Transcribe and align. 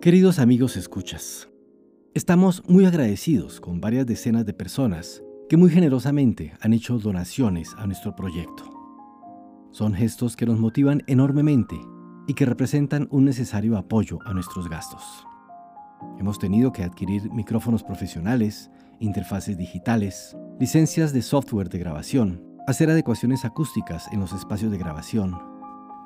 Queridos 0.00 0.38
amigos 0.38 0.78
escuchas, 0.78 1.50
estamos 2.14 2.62
muy 2.66 2.86
agradecidos 2.86 3.60
con 3.60 3.82
varias 3.82 4.06
decenas 4.06 4.46
de 4.46 4.54
personas 4.54 5.22
que 5.46 5.58
muy 5.58 5.68
generosamente 5.68 6.54
han 6.62 6.72
hecho 6.72 6.98
donaciones 6.98 7.74
a 7.76 7.86
nuestro 7.86 8.16
proyecto. 8.16 8.64
Son 9.72 9.92
gestos 9.92 10.36
que 10.36 10.46
nos 10.46 10.58
motivan 10.58 11.02
enormemente 11.06 11.78
y 12.26 12.32
que 12.32 12.46
representan 12.46 13.08
un 13.10 13.26
necesario 13.26 13.76
apoyo 13.76 14.20
a 14.24 14.32
nuestros 14.32 14.70
gastos. 14.70 15.02
Hemos 16.18 16.38
tenido 16.38 16.72
que 16.72 16.82
adquirir 16.82 17.30
micrófonos 17.30 17.82
profesionales, 17.82 18.70
interfaces 19.00 19.58
digitales, 19.58 20.34
licencias 20.58 21.12
de 21.12 21.20
software 21.20 21.68
de 21.68 21.78
grabación, 21.78 22.42
hacer 22.66 22.88
adecuaciones 22.88 23.44
acústicas 23.44 24.08
en 24.12 24.20
los 24.20 24.32
espacios 24.32 24.72
de 24.72 24.78
grabación, 24.78 25.38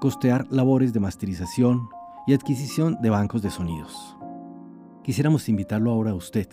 costear 0.01 0.49
labores 0.51 0.93
de 0.93 0.99
masterización 0.99 1.89
y 2.27 2.35
adquisición 2.35 2.99
de 3.01 3.11
bancos 3.11 3.43
de 3.43 3.51
sonidos. 3.51 4.17
Quisiéramos 5.03 5.49
invitarlo 5.49 5.91
ahora 5.91 6.13
a 6.13 6.15
usted 6.15 6.49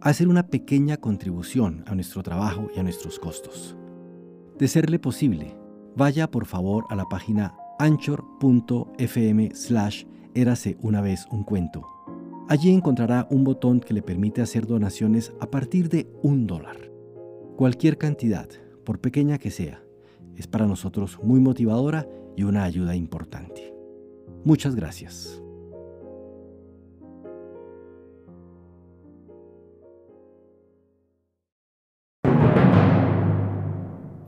a 0.00 0.10
hacer 0.10 0.28
una 0.28 0.46
pequeña 0.46 0.96
contribución 0.96 1.84
a 1.86 1.94
nuestro 1.94 2.22
trabajo 2.22 2.68
y 2.74 2.78
a 2.78 2.82
nuestros 2.82 3.18
costos. 3.18 3.76
De 4.58 4.68
serle 4.68 4.98
posible, 4.98 5.56
vaya 5.96 6.30
por 6.30 6.46
favor 6.46 6.84
a 6.90 6.96
la 6.96 7.04
página 7.06 7.54
anchor.fm 7.78 9.50
slash 9.54 10.04
érase 10.34 10.76
una 10.80 11.00
vez 11.00 11.26
un 11.30 11.42
cuento. 11.42 11.84
Allí 12.48 12.70
encontrará 12.70 13.26
un 13.30 13.44
botón 13.44 13.80
que 13.80 13.94
le 13.94 14.02
permite 14.02 14.40
hacer 14.40 14.66
donaciones 14.66 15.32
a 15.40 15.50
partir 15.50 15.88
de 15.88 16.08
un 16.22 16.46
dólar. 16.46 16.90
Cualquier 17.56 17.98
cantidad, 17.98 18.48
por 18.84 19.00
pequeña 19.00 19.38
que 19.38 19.50
sea, 19.50 19.82
es 20.36 20.46
para 20.46 20.66
nosotros 20.66 21.18
muy 21.22 21.40
motivadora 21.40 22.08
y 22.36 22.44
una 22.44 22.64
ayuda 22.64 22.94
importante. 22.94 23.77
Muchas 24.48 24.74
gracias. 24.74 25.42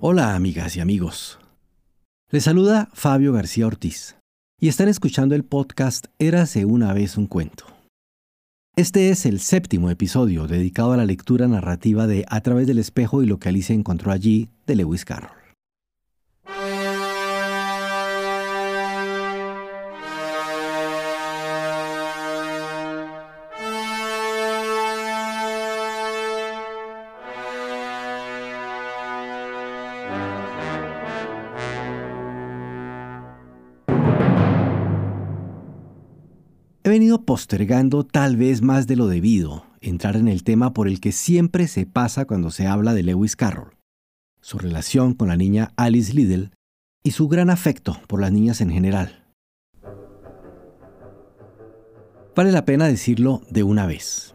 Hola 0.02 0.34
amigas 0.34 0.77
y 0.77 0.80
amigos. 0.80 1.38
Les 2.30 2.44
saluda 2.44 2.90
Fabio 2.92 3.32
García 3.32 3.66
Ortiz 3.66 4.18
y 4.60 4.68
están 4.68 4.88
escuchando 4.88 5.34
el 5.34 5.42
podcast 5.42 6.08
Érase 6.18 6.66
una 6.66 6.92
vez 6.92 7.16
un 7.16 7.27
cuento. 7.27 7.64
Este 8.77 9.08
es 9.08 9.24
el 9.24 9.40
séptimo 9.40 9.88
episodio 9.88 10.46
dedicado 10.46 10.92
a 10.92 10.98
la 10.98 11.06
lectura 11.06 11.48
narrativa 11.48 12.06
de 12.06 12.27
A 12.28 12.42
través 12.42 12.66
del 12.66 12.78
espejo 12.78 13.22
y 13.22 13.27
lo 13.27 13.38
que 13.38 13.48
Alice 13.48 13.72
encontró 13.72 14.12
allí 14.12 14.50
de 14.66 14.77
Lewis 14.77 15.06
Carroll. 15.06 15.39
Postergando 37.31 38.03
tal 38.03 38.36
vez 38.36 38.61
más 38.61 38.89
de 38.89 38.97
lo 38.97 39.06
debido 39.06 39.64
entrar 39.81 40.17
en 40.17 40.27
el 40.27 40.42
tema 40.42 40.73
por 40.73 40.89
el 40.89 40.98
que 40.98 41.12
siempre 41.12 41.69
se 41.69 41.86
pasa 41.86 42.25
cuando 42.25 42.50
se 42.50 42.67
habla 42.67 42.92
de 42.92 43.05
Lewis 43.05 43.36
Carroll, 43.36 43.77
su 44.41 44.59
relación 44.59 45.14
con 45.14 45.28
la 45.28 45.36
niña 45.36 45.73
Alice 45.77 46.12
Liddell 46.12 46.51
y 47.05 47.12
su 47.12 47.28
gran 47.28 47.48
afecto 47.48 48.01
por 48.08 48.20
las 48.20 48.33
niñas 48.33 48.61
en 48.61 48.73
general. 48.73 49.28
Vale 52.34 52.51
la 52.51 52.64
pena 52.64 52.89
decirlo 52.89 53.42
de 53.48 53.62
una 53.62 53.86
vez. 53.86 54.34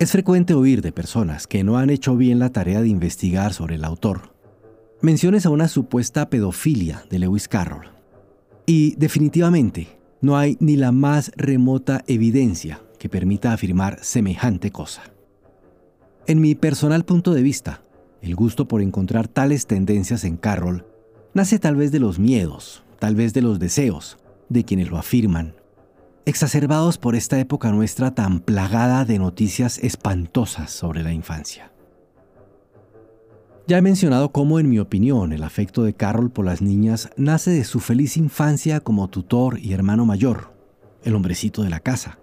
Es 0.00 0.10
frecuente 0.10 0.52
oír 0.52 0.82
de 0.82 0.90
personas 0.90 1.46
que 1.46 1.62
no 1.62 1.78
han 1.78 1.90
hecho 1.90 2.16
bien 2.16 2.40
la 2.40 2.50
tarea 2.50 2.82
de 2.82 2.88
investigar 2.88 3.52
sobre 3.52 3.76
el 3.76 3.84
autor 3.84 4.34
menciones 5.00 5.46
a 5.46 5.50
una 5.50 5.68
supuesta 5.68 6.28
pedofilia 6.28 7.04
de 7.08 7.20
Lewis 7.20 7.46
Carroll. 7.46 7.86
Y 8.66 8.96
definitivamente 8.96 9.95
no 10.26 10.36
hay 10.36 10.56
ni 10.58 10.76
la 10.76 10.90
más 10.90 11.30
remota 11.36 12.02
evidencia 12.08 12.82
que 12.98 13.08
permita 13.08 13.52
afirmar 13.52 14.00
semejante 14.02 14.72
cosa. 14.72 15.04
En 16.26 16.40
mi 16.40 16.56
personal 16.56 17.04
punto 17.04 17.32
de 17.32 17.42
vista, 17.42 17.82
el 18.20 18.34
gusto 18.34 18.66
por 18.66 18.82
encontrar 18.82 19.28
tales 19.28 19.68
tendencias 19.68 20.24
en 20.24 20.36
Carroll 20.36 20.84
nace 21.32 21.60
tal 21.60 21.76
vez 21.76 21.92
de 21.92 22.00
los 22.00 22.18
miedos, 22.18 22.82
tal 22.98 23.14
vez 23.14 23.34
de 23.34 23.42
los 23.42 23.60
deseos 23.60 24.18
de 24.48 24.64
quienes 24.64 24.90
lo 24.90 24.98
afirman, 24.98 25.54
exacerbados 26.24 26.98
por 26.98 27.14
esta 27.14 27.38
época 27.38 27.70
nuestra 27.70 28.12
tan 28.12 28.40
plagada 28.40 29.04
de 29.04 29.20
noticias 29.20 29.78
espantosas 29.78 30.72
sobre 30.72 31.04
la 31.04 31.12
infancia. 31.12 31.70
Ya 33.68 33.78
he 33.78 33.82
mencionado 33.82 34.30
cómo, 34.30 34.60
en 34.60 34.68
mi 34.68 34.78
opinión, 34.78 35.32
el 35.32 35.42
afecto 35.42 35.82
de 35.82 35.92
Carroll 35.92 36.30
por 36.30 36.44
las 36.44 36.62
niñas 36.62 37.10
nace 37.16 37.50
de 37.50 37.64
su 37.64 37.80
feliz 37.80 38.16
infancia 38.16 38.78
como 38.78 39.08
tutor 39.08 39.58
y 39.58 39.72
hermano 39.72 40.06
mayor, 40.06 40.52
el 41.02 41.16
hombrecito 41.16 41.64
de 41.64 41.70
la 41.70 41.80
casa, 41.80 42.20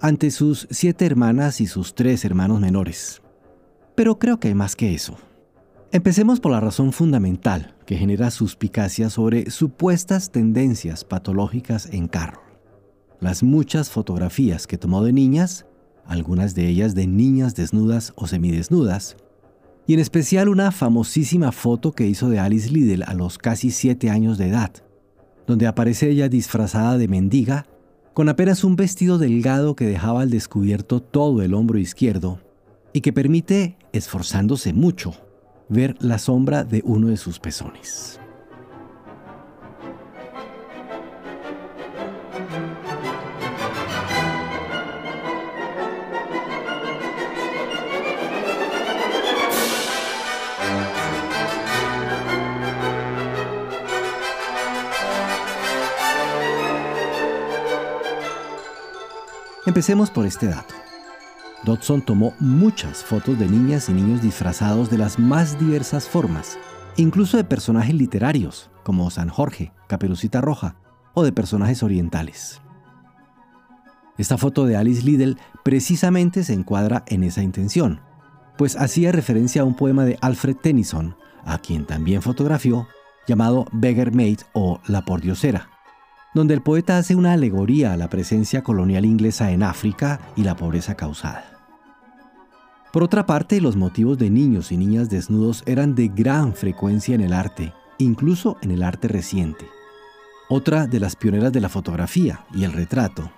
ante 0.00 0.30
sus 0.30 0.66
siete 0.70 1.04
hermanas 1.04 1.60
y 1.60 1.66
sus 1.66 1.94
tres 1.94 2.24
hermanos 2.24 2.60
menores. 2.60 3.20
Pero 3.96 4.18
creo 4.18 4.40
que 4.40 4.48
hay 4.48 4.54
más 4.54 4.76
que 4.76 4.94
eso. 4.94 5.18
Empecemos 5.92 6.40
por 6.40 6.52
la 6.52 6.60
razón 6.60 6.94
fundamental 6.94 7.74
que 7.84 7.98
genera 7.98 8.30
suspicacia 8.30 9.10
sobre 9.10 9.50
supuestas 9.50 10.30
tendencias 10.30 11.04
patológicas 11.04 11.84
en 11.92 12.08
Carroll. 12.08 12.44
Las 13.20 13.42
muchas 13.42 13.90
fotografías 13.90 14.66
que 14.66 14.78
tomó 14.78 15.04
de 15.04 15.12
niñas, 15.12 15.66
algunas 16.06 16.54
de 16.54 16.66
ellas 16.66 16.94
de 16.94 17.06
niñas 17.06 17.54
desnudas 17.54 18.14
o 18.16 18.26
semidesnudas, 18.26 19.18
y 19.88 19.94
en 19.94 20.00
especial 20.00 20.50
una 20.50 20.70
famosísima 20.70 21.50
foto 21.50 21.92
que 21.92 22.06
hizo 22.06 22.28
de 22.28 22.38
Alice 22.38 22.68
Liddell 22.68 23.04
a 23.04 23.14
los 23.14 23.38
casi 23.38 23.70
siete 23.70 24.10
años 24.10 24.36
de 24.36 24.48
edad, 24.48 24.70
donde 25.46 25.66
aparece 25.66 26.10
ella 26.10 26.28
disfrazada 26.28 26.98
de 26.98 27.08
mendiga, 27.08 27.64
con 28.12 28.28
apenas 28.28 28.64
un 28.64 28.76
vestido 28.76 29.16
delgado 29.16 29.74
que 29.76 29.86
dejaba 29.86 30.20
al 30.20 30.28
descubierto 30.28 31.00
todo 31.00 31.40
el 31.40 31.54
hombro 31.54 31.78
izquierdo 31.78 32.38
y 32.92 33.00
que 33.00 33.14
permite, 33.14 33.78
esforzándose 33.94 34.74
mucho, 34.74 35.14
ver 35.70 35.96
la 36.00 36.18
sombra 36.18 36.64
de 36.64 36.82
uno 36.84 37.08
de 37.08 37.16
sus 37.16 37.38
pezones. 37.38 38.20
Empecemos 59.78 60.10
por 60.10 60.26
este 60.26 60.48
dato. 60.48 60.74
Dodson 61.62 62.02
tomó 62.02 62.34
muchas 62.40 63.04
fotos 63.04 63.38
de 63.38 63.46
niñas 63.46 63.88
y 63.88 63.92
niños 63.92 64.20
disfrazados 64.20 64.90
de 64.90 64.98
las 64.98 65.20
más 65.20 65.56
diversas 65.56 66.08
formas, 66.08 66.58
incluso 66.96 67.36
de 67.36 67.44
personajes 67.44 67.94
literarios, 67.94 68.72
como 68.82 69.08
San 69.12 69.28
Jorge, 69.28 69.72
Caperucita 69.86 70.40
Roja, 70.40 70.74
o 71.14 71.22
de 71.22 71.30
personajes 71.30 71.84
orientales. 71.84 72.60
Esta 74.16 74.36
foto 74.36 74.66
de 74.66 74.76
Alice 74.76 75.04
Liddell 75.04 75.38
precisamente 75.62 76.42
se 76.42 76.54
encuadra 76.54 77.04
en 77.06 77.22
esa 77.22 77.44
intención, 77.44 78.00
pues 78.56 78.74
hacía 78.74 79.12
referencia 79.12 79.62
a 79.62 79.64
un 79.64 79.76
poema 79.76 80.04
de 80.04 80.18
Alfred 80.22 80.56
Tennyson, 80.56 81.14
a 81.44 81.58
quien 81.58 81.86
también 81.86 82.20
fotografió, 82.20 82.88
llamado 83.28 83.66
Beggar 83.70 84.12
Maid 84.12 84.40
o 84.54 84.80
La 84.88 85.04
Pordiosera, 85.04 85.70
donde 86.34 86.54
el 86.54 86.62
poeta 86.62 86.98
hace 86.98 87.14
una 87.14 87.32
alegoría 87.32 87.92
a 87.92 87.96
la 87.96 88.08
presencia 88.08 88.62
colonial 88.62 89.04
inglesa 89.04 89.50
en 89.50 89.62
África 89.62 90.20
y 90.36 90.44
la 90.44 90.56
pobreza 90.56 90.94
causada. 90.94 91.44
Por 92.92 93.02
otra 93.02 93.26
parte, 93.26 93.60
los 93.60 93.76
motivos 93.76 94.18
de 94.18 94.30
niños 94.30 94.72
y 94.72 94.76
niñas 94.76 95.10
desnudos 95.10 95.62
eran 95.66 95.94
de 95.94 96.08
gran 96.08 96.54
frecuencia 96.54 97.14
en 97.14 97.20
el 97.20 97.32
arte, 97.32 97.72
incluso 97.98 98.56
en 98.62 98.70
el 98.70 98.82
arte 98.82 99.08
reciente. 99.08 99.66
Otra 100.48 100.86
de 100.86 100.98
las 100.98 101.14
pioneras 101.14 101.52
de 101.52 101.60
la 101.60 101.68
fotografía 101.68 102.46
y 102.54 102.64
el 102.64 102.72
retrato, 102.72 103.30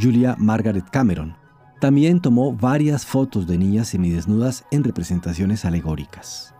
Julia 0.00 0.36
Margaret 0.38 0.88
Cameron, 0.90 1.36
también 1.80 2.20
tomó 2.20 2.54
varias 2.54 3.04
fotos 3.04 3.46
de 3.46 3.58
niñas 3.58 3.88
semidesnudas 3.88 4.64
en 4.70 4.84
representaciones 4.84 5.66
alegóricas. 5.66 6.53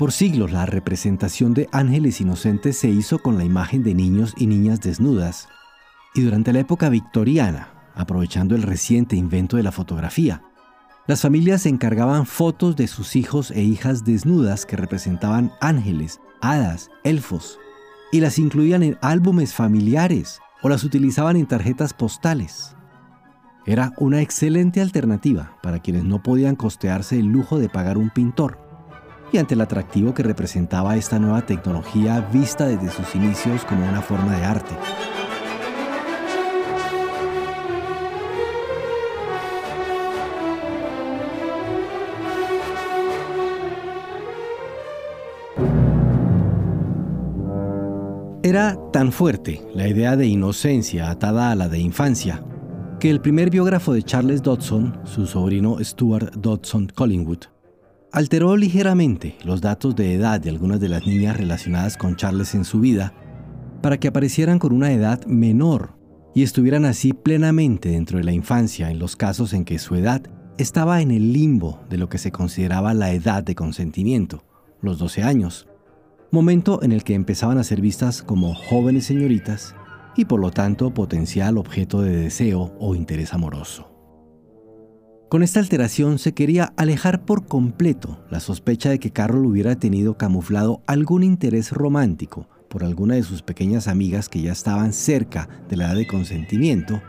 Por 0.00 0.12
siglos 0.12 0.50
la 0.50 0.64
representación 0.64 1.52
de 1.52 1.68
ángeles 1.72 2.22
inocentes 2.22 2.78
se 2.78 2.88
hizo 2.88 3.18
con 3.18 3.36
la 3.36 3.44
imagen 3.44 3.82
de 3.82 3.94
niños 3.94 4.32
y 4.38 4.46
niñas 4.46 4.80
desnudas, 4.80 5.46
y 6.14 6.22
durante 6.22 6.54
la 6.54 6.60
época 6.60 6.88
victoriana, 6.88 7.74
aprovechando 7.94 8.54
el 8.54 8.62
reciente 8.62 9.14
invento 9.14 9.58
de 9.58 9.62
la 9.62 9.72
fotografía, 9.72 10.42
las 11.06 11.20
familias 11.20 11.60
se 11.60 11.68
encargaban 11.68 12.24
fotos 12.24 12.76
de 12.76 12.86
sus 12.86 13.14
hijos 13.14 13.50
e 13.50 13.60
hijas 13.60 14.02
desnudas 14.02 14.64
que 14.64 14.78
representaban 14.78 15.52
ángeles, 15.60 16.18
hadas, 16.40 16.88
elfos, 17.04 17.58
y 18.10 18.20
las 18.20 18.38
incluían 18.38 18.82
en 18.82 18.96
álbumes 19.02 19.52
familiares 19.52 20.40
o 20.62 20.70
las 20.70 20.82
utilizaban 20.82 21.36
en 21.36 21.44
tarjetas 21.44 21.92
postales. 21.92 22.74
Era 23.66 23.92
una 23.98 24.22
excelente 24.22 24.80
alternativa 24.80 25.58
para 25.62 25.78
quienes 25.80 26.04
no 26.04 26.22
podían 26.22 26.56
costearse 26.56 27.18
el 27.18 27.26
lujo 27.26 27.58
de 27.58 27.68
pagar 27.68 27.98
un 27.98 28.08
pintor 28.08 28.69
y 29.32 29.38
ante 29.38 29.54
el 29.54 29.60
atractivo 29.60 30.14
que 30.14 30.22
representaba 30.22 30.96
esta 30.96 31.18
nueva 31.18 31.42
tecnología 31.42 32.20
vista 32.32 32.66
desde 32.66 32.90
sus 32.90 33.14
inicios 33.14 33.64
como 33.64 33.88
una 33.88 34.02
forma 34.02 34.36
de 34.36 34.44
arte. 34.44 34.74
Era 48.42 48.76
tan 48.90 49.12
fuerte 49.12 49.62
la 49.74 49.86
idea 49.86 50.16
de 50.16 50.26
inocencia 50.26 51.10
atada 51.10 51.52
a 51.52 51.54
la 51.54 51.68
de 51.68 51.78
infancia, 51.78 52.42
que 52.98 53.10
el 53.10 53.20
primer 53.20 53.48
biógrafo 53.48 53.92
de 53.92 54.02
Charles 54.02 54.42
Dodson, 54.42 54.98
su 55.04 55.26
sobrino 55.26 55.76
Stuart 55.84 56.34
Dodson 56.34 56.88
Collingwood, 56.92 57.44
alteró 58.12 58.56
ligeramente 58.56 59.36
los 59.44 59.60
datos 59.60 59.94
de 59.94 60.14
edad 60.14 60.40
de 60.40 60.50
algunas 60.50 60.80
de 60.80 60.88
las 60.88 61.06
niñas 61.06 61.36
relacionadas 61.36 61.96
con 61.96 62.16
Charles 62.16 62.54
en 62.54 62.64
su 62.64 62.80
vida 62.80 63.12
para 63.82 63.98
que 63.98 64.08
aparecieran 64.08 64.58
con 64.58 64.72
una 64.72 64.92
edad 64.92 65.24
menor 65.26 65.94
y 66.34 66.42
estuvieran 66.42 66.84
así 66.84 67.12
plenamente 67.12 67.90
dentro 67.90 68.18
de 68.18 68.24
la 68.24 68.32
infancia 68.32 68.90
en 68.90 68.98
los 68.98 69.16
casos 69.16 69.52
en 69.52 69.64
que 69.64 69.78
su 69.78 69.94
edad 69.94 70.22
estaba 70.58 71.00
en 71.00 71.10
el 71.10 71.32
limbo 71.32 71.80
de 71.88 71.98
lo 71.98 72.08
que 72.08 72.18
se 72.18 72.32
consideraba 72.32 72.94
la 72.94 73.12
edad 73.12 73.42
de 73.42 73.54
consentimiento, 73.54 74.44
los 74.82 74.98
12 74.98 75.22
años, 75.22 75.68
momento 76.30 76.82
en 76.82 76.92
el 76.92 77.04
que 77.04 77.14
empezaban 77.14 77.58
a 77.58 77.64
ser 77.64 77.80
vistas 77.80 78.22
como 78.22 78.54
jóvenes 78.54 79.06
señoritas 79.06 79.74
y 80.16 80.26
por 80.26 80.40
lo 80.40 80.50
tanto 80.50 80.92
potencial 80.92 81.58
objeto 81.58 82.02
de 82.02 82.16
deseo 82.16 82.74
o 82.78 82.94
interés 82.94 83.32
amoroso. 83.32 83.89
Con 85.30 85.44
esta 85.44 85.60
alteración 85.60 86.18
se 86.18 86.34
quería 86.34 86.72
alejar 86.76 87.24
por 87.24 87.46
completo 87.46 88.18
la 88.30 88.40
sospecha 88.40 88.90
de 88.90 88.98
que 88.98 89.12
Carroll 89.12 89.46
hubiera 89.46 89.76
tenido 89.76 90.18
camuflado 90.18 90.82
algún 90.88 91.22
interés 91.22 91.70
romántico 91.70 92.48
por 92.68 92.82
alguna 92.82 93.14
de 93.14 93.22
sus 93.22 93.40
pequeñas 93.40 93.86
amigas 93.86 94.28
que 94.28 94.42
ya 94.42 94.50
estaban 94.50 94.92
cerca 94.92 95.48
de 95.68 95.76
la 95.76 95.84
edad 95.84 95.94
de 95.94 96.08
consentimiento, 96.08 97.00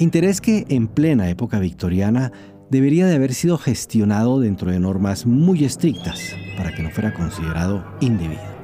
interés 0.00 0.40
que 0.40 0.66
en 0.68 0.88
plena 0.88 1.30
época 1.30 1.60
victoriana 1.60 2.32
debería 2.72 3.06
de 3.06 3.14
haber 3.14 3.32
sido 3.32 3.56
gestionado 3.56 4.40
dentro 4.40 4.72
de 4.72 4.80
normas 4.80 5.24
muy 5.24 5.64
estrictas 5.64 6.18
para 6.56 6.74
que 6.74 6.82
no 6.82 6.90
fuera 6.90 7.14
considerado 7.14 7.84
indebido. 8.00 8.57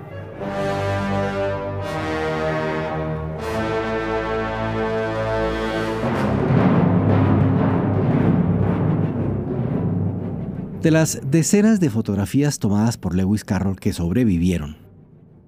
De 10.84 10.90
las 10.90 11.18
decenas 11.30 11.80
de 11.80 11.88
fotografías 11.88 12.58
tomadas 12.58 12.98
por 12.98 13.14
Lewis 13.14 13.42
Carroll 13.42 13.80
que 13.80 13.94
sobrevivieron, 13.94 14.76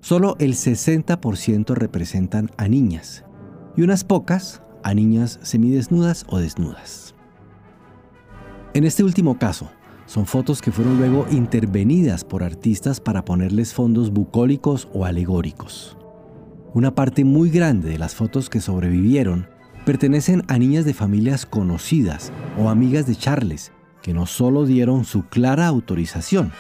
solo 0.01 0.35
el 0.39 0.55
60% 0.55 1.75
representan 1.75 2.51
a 2.57 2.69
niñas 2.69 3.23
y 3.77 3.83
unas 3.83 4.03
pocas 4.03 4.63
a 4.83 4.95
niñas 4.95 5.39
semidesnudas 5.43 6.25
o 6.31 6.39
desnudas. 6.39 7.15
En 8.73 8.85
este 8.85 9.05
último 9.05 9.39
caso, 9.39 9.69
son 10.07 10.25
fotos 10.25 10.63
que 10.63 10.73
fueron 10.73 10.97
luego 10.97 11.27
intervenidas 11.31 12.25
por 12.25 12.43
artistas 12.43 12.99
para 12.99 13.23
ponerles 13.23 13.75
fondos 13.75 14.11
bucólicos 14.11 14.89
o 14.95 15.05
alegóricos. 15.05 15.99
Una 16.73 16.95
parte 16.95 17.27
muy 17.27 17.51
grande 17.51 17.91
de 17.91 17.99
las 17.99 18.15
fotos 18.15 18.49
que 18.49 18.63
sobrevivieron 18.63 19.49
pertenecen 19.85 20.45
a 20.49 20.57
niñas 20.57 20.87
de 20.87 20.95
familias 20.95 21.45
conocidas 21.45 22.33
o 22.59 22.71
amigas 22.71 23.07
de 23.07 23.17
Charles, 23.17 23.71
que 24.07 24.15
no 24.15 24.27
solo 24.27 24.67
dieron 24.67 25.05
su 25.05 25.25
clara 25.25 25.67
autorización, 25.67 26.53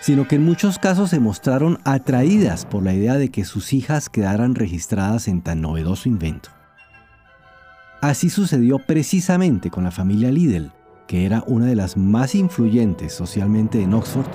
sino 0.00 0.28
que 0.28 0.36
en 0.36 0.44
muchos 0.44 0.78
casos 0.78 1.10
se 1.10 1.18
mostraron 1.18 1.80
atraídas 1.82 2.64
por 2.64 2.84
la 2.84 2.94
idea 2.94 3.14
de 3.14 3.28
que 3.28 3.44
sus 3.44 3.72
hijas 3.72 4.08
quedaran 4.08 4.54
registradas 4.54 5.26
en 5.26 5.42
tan 5.42 5.60
novedoso 5.60 6.08
invento. 6.08 6.50
Así 8.00 8.30
sucedió 8.30 8.78
precisamente 8.78 9.68
con 9.68 9.82
la 9.82 9.90
familia 9.90 10.30
Liddell, 10.30 10.70
que 11.08 11.26
era 11.26 11.42
una 11.48 11.66
de 11.66 11.74
las 11.74 11.96
más 11.96 12.36
influyentes 12.36 13.12
socialmente 13.12 13.82
en 13.82 13.94
Oxford, 13.94 14.30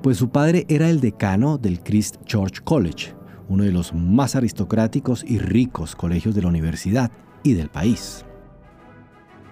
pues 0.00 0.16
su 0.16 0.28
padre 0.28 0.64
era 0.68 0.88
el 0.88 1.00
decano 1.00 1.58
del 1.58 1.80
Christ 1.80 2.22
Church 2.24 2.62
College, 2.62 3.16
uno 3.48 3.64
de 3.64 3.72
los 3.72 3.92
más 3.92 4.36
aristocráticos 4.36 5.24
y 5.26 5.40
ricos 5.40 5.96
colegios 5.96 6.36
de 6.36 6.42
la 6.42 6.48
universidad 6.48 7.10
y 7.42 7.54
del 7.54 7.68
país. 7.68 8.25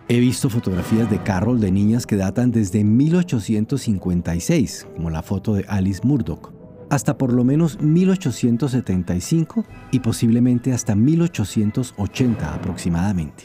He 0.07 0.21
visto 0.21 0.51
fotografías 0.51 1.09
de 1.09 1.23
Carroll 1.23 1.61
de 1.61 1.71
niñas 1.71 2.07
que 2.07 2.17
datan 2.17 2.51
desde 2.51 2.85
1856, 2.85 4.87
como 4.95 5.09
la 5.09 5.23
foto 5.23 5.55
de 5.55 5.65
Alice 5.67 6.03
Murdoch, 6.05 6.53
hasta 6.91 7.17
por 7.17 7.33
lo 7.33 7.43
menos 7.43 7.81
1875 7.81 9.65
y 9.93 10.01
posiblemente 10.01 10.75
hasta 10.75 10.95
1880 10.95 12.55
aproximadamente. 12.55 13.45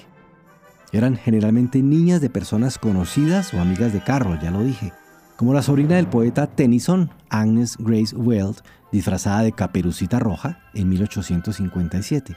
Eran 0.92 1.16
generalmente 1.16 1.82
niñas 1.82 2.20
de 2.20 2.30
personas 2.30 2.78
conocidas 2.78 3.54
o 3.54 3.62
amigas 3.62 3.94
de 3.94 4.04
Carroll, 4.04 4.42
ya 4.42 4.52
lo 4.52 4.62
dije, 4.62 4.92
como 5.38 5.54
la 5.54 5.62
sobrina 5.62 5.96
del 5.96 6.08
poeta 6.08 6.48
Tennyson, 6.48 7.10
Agnes 7.30 7.78
Grace 7.80 8.14
Weld, 8.14 8.58
disfrazada 8.92 9.44
de 9.44 9.54
caperucita 9.54 10.20
roja 10.20 10.60
en 10.74 10.90
1857, 10.90 12.36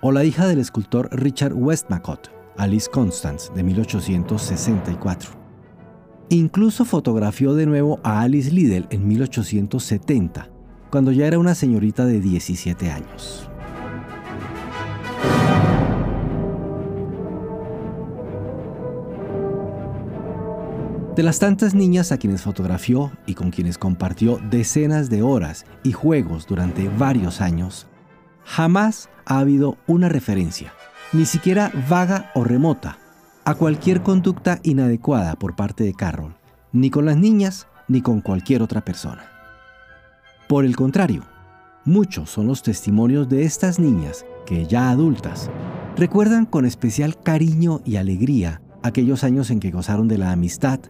o 0.00 0.10
la 0.10 0.24
hija 0.24 0.46
del 0.46 0.58
escultor 0.58 1.10
Richard 1.12 1.52
Westmacott, 1.52 2.41
Alice 2.56 2.88
Constance, 2.90 3.52
de 3.54 3.62
1864. 3.62 5.30
Incluso 6.28 6.84
fotografió 6.84 7.54
de 7.54 7.66
nuevo 7.66 8.00
a 8.02 8.22
Alice 8.22 8.50
Liddell 8.50 8.86
en 8.90 9.06
1870, 9.06 10.48
cuando 10.90 11.12
ya 11.12 11.26
era 11.26 11.38
una 11.38 11.54
señorita 11.54 12.06
de 12.06 12.20
17 12.20 12.90
años. 12.90 13.48
De 21.16 21.22
las 21.22 21.38
tantas 21.38 21.74
niñas 21.74 22.10
a 22.10 22.16
quienes 22.16 22.40
fotografió 22.40 23.12
y 23.26 23.34
con 23.34 23.50
quienes 23.50 23.76
compartió 23.76 24.40
decenas 24.48 25.10
de 25.10 25.20
horas 25.20 25.66
y 25.82 25.92
juegos 25.92 26.46
durante 26.46 26.88
varios 26.88 27.42
años, 27.42 27.86
jamás 28.44 29.10
ha 29.26 29.38
habido 29.38 29.76
una 29.86 30.08
referencia, 30.08 30.72
ni 31.12 31.26
siquiera 31.26 31.70
vaga 31.90 32.30
o 32.34 32.42
remota, 32.42 32.98
a 33.44 33.54
cualquier 33.54 34.02
conducta 34.02 34.60
inadecuada 34.62 35.34
por 35.34 35.54
parte 35.54 35.84
de 35.84 35.92
Carroll, 35.92 36.34
ni 36.72 36.90
con 36.90 37.04
las 37.04 37.16
niñas 37.16 37.66
ni 37.88 38.00
con 38.00 38.20
cualquier 38.20 38.62
otra 38.62 38.82
persona. 38.82 39.24
Por 40.48 40.64
el 40.64 40.74
contrario, 40.74 41.24
muchos 41.84 42.30
son 42.30 42.46
los 42.46 42.62
testimonios 42.62 43.28
de 43.28 43.44
estas 43.44 43.78
niñas 43.78 44.24
que 44.46 44.66
ya 44.66 44.90
adultas 44.90 45.50
recuerdan 45.96 46.46
con 46.46 46.64
especial 46.64 47.20
cariño 47.22 47.82
y 47.84 47.96
alegría 47.96 48.62
aquellos 48.82 49.22
años 49.22 49.50
en 49.50 49.60
que 49.60 49.70
gozaron 49.70 50.08
de 50.08 50.18
la 50.18 50.32
amistad, 50.32 50.80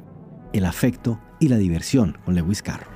el 0.53 0.65
afecto 0.67 1.19
y 1.41 1.49
la 1.49 1.57
diversión 1.57 2.17
con 2.25 2.37
Lewis 2.37 2.63
Carroll. 2.63 2.93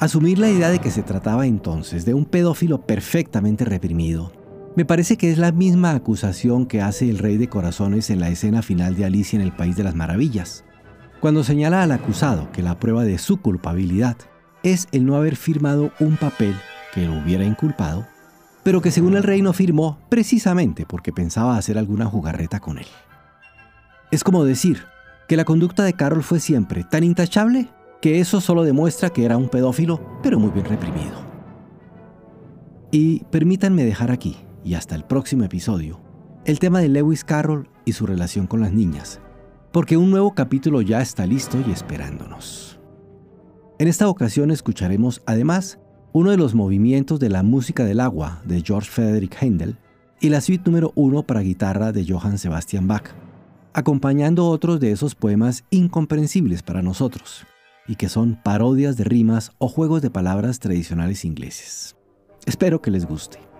Asumir 0.00 0.38
la 0.38 0.50
idea 0.50 0.68
de 0.68 0.80
que 0.80 0.90
se 0.90 1.02
trataba 1.02 1.46
entonces 1.46 2.04
de 2.04 2.12
un 2.12 2.26
pedófilo 2.26 2.82
perfectamente 2.82 3.64
reprimido 3.64 4.43
me 4.76 4.84
parece 4.84 5.16
que 5.16 5.30
es 5.30 5.38
la 5.38 5.52
misma 5.52 5.92
acusación 5.92 6.66
que 6.66 6.82
hace 6.82 7.08
el 7.08 7.18
rey 7.18 7.36
de 7.36 7.48
corazones 7.48 8.10
en 8.10 8.18
la 8.18 8.28
escena 8.28 8.62
final 8.62 8.96
de 8.96 9.04
Alicia 9.04 9.36
en 9.38 9.42
el 9.42 9.52
País 9.52 9.76
de 9.76 9.84
las 9.84 9.94
Maravillas, 9.94 10.64
cuando 11.20 11.44
señala 11.44 11.82
al 11.82 11.92
acusado 11.92 12.50
que 12.50 12.62
la 12.62 12.78
prueba 12.80 13.04
de 13.04 13.18
su 13.18 13.40
culpabilidad 13.40 14.16
es 14.62 14.88
el 14.92 15.06
no 15.06 15.16
haber 15.16 15.36
firmado 15.36 15.92
un 16.00 16.16
papel 16.16 16.54
que 16.92 17.06
lo 17.06 17.18
hubiera 17.18 17.44
inculpado, 17.44 18.06
pero 18.64 18.82
que 18.82 18.90
según 18.90 19.16
el 19.16 19.22
rey 19.22 19.42
no 19.42 19.52
firmó 19.52 20.00
precisamente 20.08 20.86
porque 20.86 21.12
pensaba 21.12 21.56
hacer 21.56 21.78
alguna 21.78 22.06
jugarreta 22.06 22.58
con 22.58 22.78
él. 22.78 22.86
Es 24.10 24.24
como 24.24 24.44
decir, 24.44 24.84
que 25.28 25.36
la 25.36 25.44
conducta 25.44 25.84
de 25.84 25.92
Carol 25.92 26.22
fue 26.22 26.40
siempre 26.40 26.84
tan 26.84 27.04
intachable 27.04 27.68
que 28.00 28.20
eso 28.20 28.40
solo 28.40 28.64
demuestra 28.64 29.10
que 29.10 29.24
era 29.24 29.36
un 29.36 29.48
pedófilo, 29.48 30.18
pero 30.22 30.38
muy 30.38 30.50
bien 30.50 30.66
reprimido. 30.66 31.24
Y 32.90 33.24
permítanme 33.30 33.84
dejar 33.84 34.10
aquí, 34.10 34.36
y 34.64 34.74
hasta 34.74 34.94
el 34.94 35.04
próximo 35.04 35.44
episodio, 35.44 36.00
el 36.44 36.58
tema 36.58 36.80
de 36.80 36.88
Lewis 36.88 37.22
Carroll 37.24 37.68
y 37.84 37.92
su 37.92 38.06
relación 38.06 38.46
con 38.46 38.60
las 38.60 38.72
niñas, 38.72 39.20
porque 39.72 39.96
un 39.96 40.10
nuevo 40.10 40.34
capítulo 40.34 40.80
ya 40.80 41.00
está 41.00 41.26
listo 41.26 41.58
y 41.66 41.70
esperándonos. 41.70 42.80
En 43.78 43.88
esta 43.88 44.08
ocasión 44.08 44.50
escucharemos 44.50 45.22
además 45.26 45.78
uno 46.12 46.30
de 46.30 46.36
los 46.36 46.54
movimientos 46.54 47.20
de 47.20 47.28
la 47.28 47.42
música 47.42 47.84
del 47.84 48.00
agua 48.00 48.40
de 48.44 48.62
George 48.62 48.90
Frederick 48.90 49.36
Handel 49.42 49.76
y 50.20 50.30
la 50.30 50.40
suite 50.40 50.64
número 50.64 50.92
uno 50.94 51.22
para 51.22 51.40
guitarra 51.40 51.92
de 51.92 52.06
Johann 52.08 52.38
Sebastian 52.38 52.88
Bach 52.88 53.14
acompañando 53.74 54.46
otros 54.46 54.78
de 54.78 54.92
esos 54.92 55.16
poemas 55.16 55.64
incomprensibles 55.70 56.62
para 56.62 56.80
nosotros, 56.80 57.44
y 57.86 57.96
que 57.96 58.08
son 58.08 58.40
parodias 58.42 58.96
de 58.96 59.04
rimas 59.04 59.50
o 59.58 59.68
juegos 59.68 60.00
de 60.00 60.10
palabras 60.10 60.60
tradicionales 60.60 61.24
ingleses. 61.24 61.96
Espero 62.46 62.80
que 62.80 62.92
les 62.92 63.04
guste. 63.04 63.53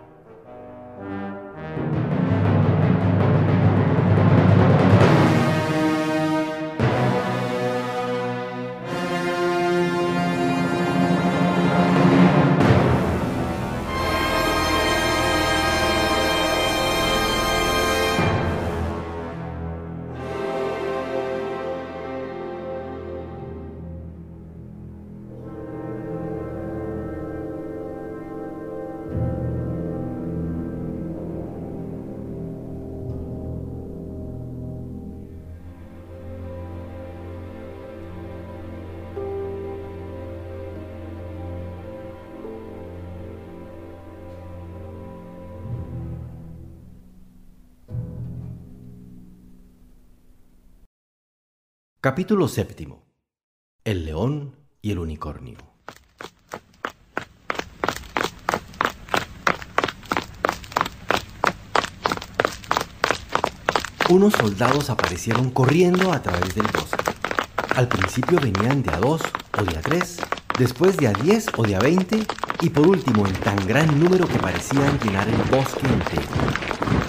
Capítulo 52.05 52.49
séptimo. 52.49 53.03
El 53.83 54.05
león 54.05 54.57
y 54.83 54.93
el 54.93 54.99
unicornio. 54.99 55.57
Unos 64.11 64.35
soldados 64.35 64.91
aparecieron 64.91 65.51
corriendo 65.51 66.13
a 66.13 66.21
través 66.21 66.55
del 66.55 66.67
bosque. 66.67 67.05
Al 67.75 67.89
principio 67.89 68.39
venían 68.39 68.83
de 68.83 68.93
a 68.93 68.99
dos 68.99 69.23
o 69.59 69.63
de 69.63 69.75
a 69.75 69.81
tres, 69.81 70.19
después 70.59 70.99
de 70.99 71.09
a 71.09 71.15
diez 71.15 71.47
o 71.57 71.63
de 71.63 71.75
a 71.77 71.79
veinte 71.79 72.27
y 72.61 72.69
por 72.69 72.87
último 72.87 73.27
en 73.27 73.33
tan 73.41 73.67
gran 73.67 73.99
número 73.99 74.29
que 74.29 74.39
parecían 74.39 75.01
llenar 75.01 75.27
el 75.27 75.43
bosque 75.45 75.87
entero. 75.87 77.04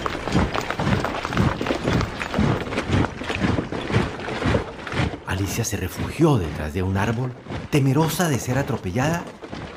Se 5.64 5.76
refugió 5.76 6.38
detrás 6.38 6.74
de 6.74 6.82
un 6.82 6.96
árbol, 6.96 7.32
temerosa 7.70 8.28
de 8.28 8.38
ser 8.38 8.58
atropellada, 8.58 9.24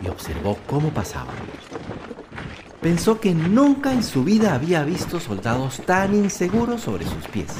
y 0.03 0.07
observó 0.09 0.57
cómo 0.67 0.89
pasaban. 0.89 1.35
Pensó 2.81 3.19
que 3.19 3.33
nunca 3.33 3.91
en 3.91 4.03
su 4.03 4.23
vida 4.23 4.53
había 4.53 4.83
visto 4.83 5.19
soldados 5.19 5.81
tan 5.85 6.13
inseguros 6.13 6.81
sobre 6.81 7.05
sus 7.05 7.27
pies. 7.27 7.53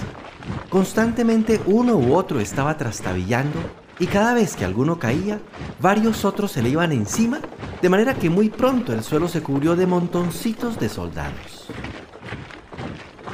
Constantemente 0.70 1.60
uno 1.66 1.96
u 1.96 2.14
otro 2.14 2.40
estaba 2.40 2.78
trastabillando 2.78 3.60
y 4.00 4.08
cada 4.08 4.34
vez 4.34 4.56
que 4.56 4.64
alguno 4.64 5.00
caía, 5.00 5.40
varios 5.82 6.24
otros 6.24 6.52
se 6.52 6.62
le 6.62 6.70
iban 6.70 6.92
encima, 6.92 7.40
de 7.82 7.90
manera 7.90 8.14
que 8.14 8.30
muy 8.30 8.50
pronto 8.50 8.94
el 8.94 9.04
suelo 9.04 9.28
se 9.28 9.42
cubrió 9.42 9.76
de 9.76 9.88
montoncitos 9.88 10.80
de 10.80 10.90
soldados. 10.90 11.68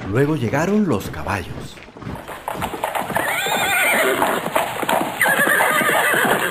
Luego 0.09 0.35
llegaron 0.35 0.87
los 0.87 1.09
caballos. 1.09 1.75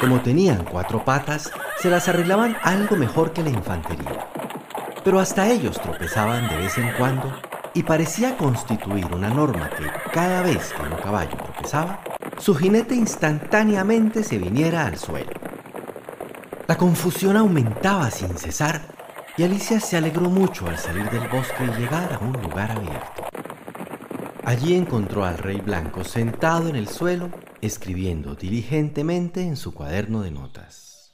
Como 0.05 0.21
tenían 0.21 0.67
cuatro 0.71 1.03
patas, 1.03 1.51
se 1.79 1.89
las 1.89 2.09
arreglaban 2.09 2.59
algo 2.63 2.95
mejor 2.95 3.33
que 3.33 3.43
la 3.43 3.49
infantería. 3.49 4.29
Pero 5.03 5.19
hasta 5.19 5.49
ellos 5.49 5.81
tropezaban 5.81 6.47
de 6.47 6.59
vez 6.59 6.77
en 6.77 6.93
cuando 6.99 7.33
y 7.73 7.85
parecía 7.85 8.37
constituir 8.37 9.07
una 9.07 9.31
norma 9.31 9.71
que 9.71 9.87
cada 10.13 10.43
vez 10.43 10.75
que 10.75 10.83
un 10.83 11.01
caballo 11.01 11.35
tropezaba, 11.39 12.01
su 12.37 12.55
jinete 12.55 12.95
instantáneamente 12.95 14.23
se 14.23 14.37
viniera 14.37 14.85
al 14.85 14.99
suelo. 14.99 15.33
La 16.67 16.77
confusión 16.77 17.39
aumentaba 17.39 18.11
sin 18.11 18.37
cesar 18.37 18.83
y 19.39 19.45
Alicia 19.45 19.81
se 19.81 19.97
alegró 19.97 20.29
mucho 20.29 20.69
al 20.69 20.77
salir 20.77 21.09
del 21.09 21.29
bosque 21.29 21.65
y 21.65 21.81
llegar 21.81 22.13
a 22.13 22.19
un 22.19 22.35
lugar 22.43 22.73
abierto. 22.73 23.25
Allí 24.45 24.77
encontró 24.77 25.25
al 25.25 25.39
rey 25.39 25.63
blanco 25.63 26.05
sentado 26.05 26.69
en 26.69 26.77
el 26.77 26.89
suelo 26.89 27.31
escribiendo 27.65 28.35
diligentemente 28.35 29.43
en 29.43 29.57
su 29.57 29.73
cuaderno 29.73 30.23
de 30.23 30.31
notas. 30.31 31.13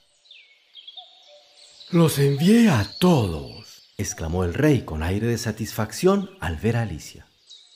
Los 1.91 2.19
envié 2.19 2.69
a 2.69 2.85
todos, 2.99 3.93
exclamó 3.97 4.43
el 4.43 4.53
rey 4.53 4.83
con 4.83 5.03
aire 5.03 5.27
de 5.27 5.37
satisfacción 5.37 6.29
al 6.39 6.57
ver 6.57 6.77
a 6.77 6.81
Alicia. 6.83 7.27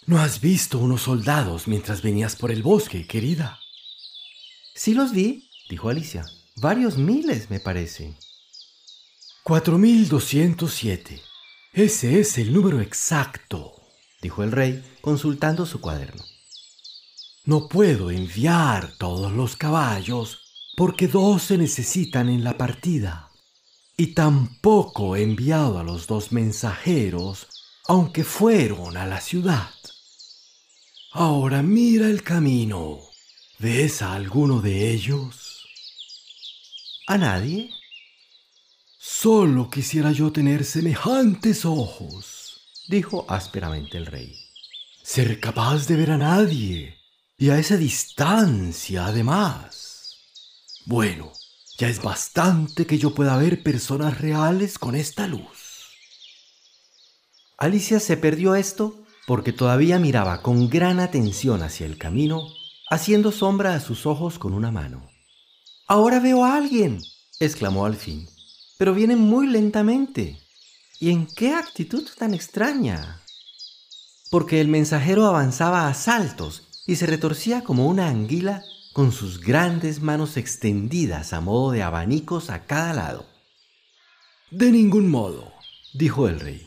¿No 0.05 0.19
has 0.19 0.41
visto 0.41 0.79
unos 0.79 1.01
soldados 1.01 1.67
mientras 1.67 2.01
venías 2.01 2.35
por 2.35 2.51
el 2.51 2.63
bosque, 2.63 3.07
querida? 3.07 3.59
Sí 4.75 4.93
los 4.93 5.11
vi, 5.11 5.49
dijo 5.69 5.89
Alicia. 5.89 6.25
Varios 6.57 6.97
miles, 6.97 7.49
me 7.49 7.59
parece. 7.59 8.15
Cuatro 9.43 9.77
mil 9.77 10.07
doscientos 10.07 10.73
siete. 10.73 11.21
Ese 11.73 12.19
es 12.19 12.37
el 12.37 12.53
número 12.53 12.81
exacto, 12.81 13.73
dijo 14.21 14.43
el 14.43 14.51
rey, 14.51 14.83
consultando 15.01 15.65
su 15.65 15.81
cuaderno. 15.81 16.23
No 17.45 17.67
puedo 17.67 18.09
enviar 18.09 18.97
todos 18.97 19.31
los 19.31 19.55
caballos 19.55 20.39
porque 20.75 21.07
dos 21.07 21.43
se 21.43 21.59
necesitan 21.59 22.27
en 22.27 22.43
la 22.43 22.57
partida. 22.57 23.29
Y 23.95 24.15
tampoco 24.15 25.15
he 25.15 25.21
enviado 25.21 25.77
a 25.77 25.83
los 25.83 26.07
dos 26.07 26.31
mensajeros, 26.31 27.47
aunque 27.87 28.23
fueron 28.23 28.97
a 28.97 29.05
la 29.05 29.21
ciudad. 29.21 29.69
Ahora 31.11 31.61
mira 31.61 32.07
el 32.07 32.23
camino. 32.23 32.99
¿Ves 33.59 34.01
a 34.01 34.13
alguno 34.13 34.59
de 34.59 34.91
ellos? 34.91 35.67
¿A 37.05 37.19
nadie? 37.19 37.69
Solo 38.97 39.69
quisiera 39.69 40.11
yo 40.11 40.31
tener 40.31 40.65
semejantes 40.65 41.63
ojos, 41.63 42.59
dijo 42.87 43.23
ásperamente 43.29 43.99
el 43.99 44.07
rey. 44.07 44.35
Ser 45.03 45.39
capaz 45.39 45.85
de 45.85 45.95
ver 45.95 46.09
a 46.11 46.17
nadie 46.17 47.04
y 47.37 47.49
a 47.49 47.59
esa 47.59 47.77
distancia, 47.77 49.07
además. 49.07 50.17
Bueno, 50.85 51.33
ya 51.77 51.89
es 51.89 52.01
bastante 52.01 52.85
que 52.85 52.97
yo 52.97 53.13
pueda 53.13 53.35
ver 53.37 53.61
personas 53.63 54.19
reales 54.21 54.79
con 54.79 54.95
esta 54.95 55.27
luz. 55.27 55.89
Alicia 57.57 57.99
se 57.99 58.17
perdió 58.17 58.55
esto 58.55 59.03
porque 59.27 59.51
todavía 59.51 59.99
miraba 59.99 60.41
con 60.41 60.69
gran 60.69 60.99
atención 60.99 61.63
hacia 61.63 61.85
el 61.85 61.97
camino, 61.97 62.47
haciendo 62.89 63.31
sombra 63.31 63.73
a 63.73 63.79
sus 63.79 64.05
ojos 64.05 64.39
con 64.39 64.53
una 64.53 64.71
mano. 64.71 65.09
Ahora 65.87 66.19
veo 66.19 66.45
a 66.45 66.55
alguien, 66.55 67.01
exclamó 67.39 67.85
al 67.85 67.95
fin, 67.95 68.29
pero 68.77 68.93
viene 68.93 69.15
muy 69.15 69.47
lentamente. 69.47 70.39
¿Y 70.99 71.09
en 71.09 71.27
qué 71.27 71.53
actitud 71.53 72.07
tan 72.17 72.33
extraña? 72.33 73.21
Porque 74.31 74.61
el 74.61 74.67
mensajero 74.67 75.25
avanzaba 75.25 75.87
a 75.87 75.93
saltos 75.93 76.65
y 76.85 76.95
se 76.95 77.05
retorcía 77.05 77.63
como 77.63 77.87
una 77.87 78.07
anguila 78.07 78.63
con 78.93 79.11
sus 79.11 79.41
grandes 79.41 80.01
manos 80.01 80.37
extendidas 80.37 81.33
a 81.33 81.41
modo 81.41 81.71
de 81.71 81.83
abanicos 81.83 82.49
a 82.49 82.65
cada 82.65 82.93
lado. 82.93 83.25
De 84.51 84.71
ningún 84.71 85.09
modo, 85.09 85.51
dijo 85.93 86.27
el 86.27 86.39
rey. 86.39 86.65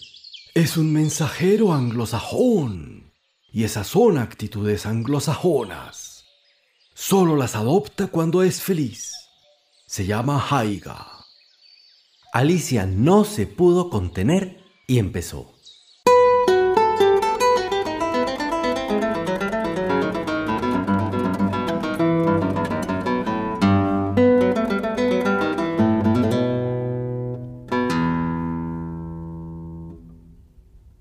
Es 0.55 0.77
un 0.77 0.93
mensajero 0.93 1.73
anglosajón, 1.73 3.13
y 3.53 3.65
esas 3.65 3.87
son 3.87 4.19
actitudes 4.19 4.87
anglosajonas. 4.87 6.25
Solo 6.95 7.37
las 7.37 7.55
adopta 7.55 8.09
cuando 8.09 8.43
es 8.43 8.61
feliz. 8.61 9.15
Se 9.87 10.05
llama 10.05 10.45
Haiga. 10.51 11.07
Alicia 12.33 12.87
no 12.87 13.25
se 13.25 13.47
pudo 13.47 13.89
contener 13.89 14.65
y 14.87 14.99
empezó. 14.99 15.58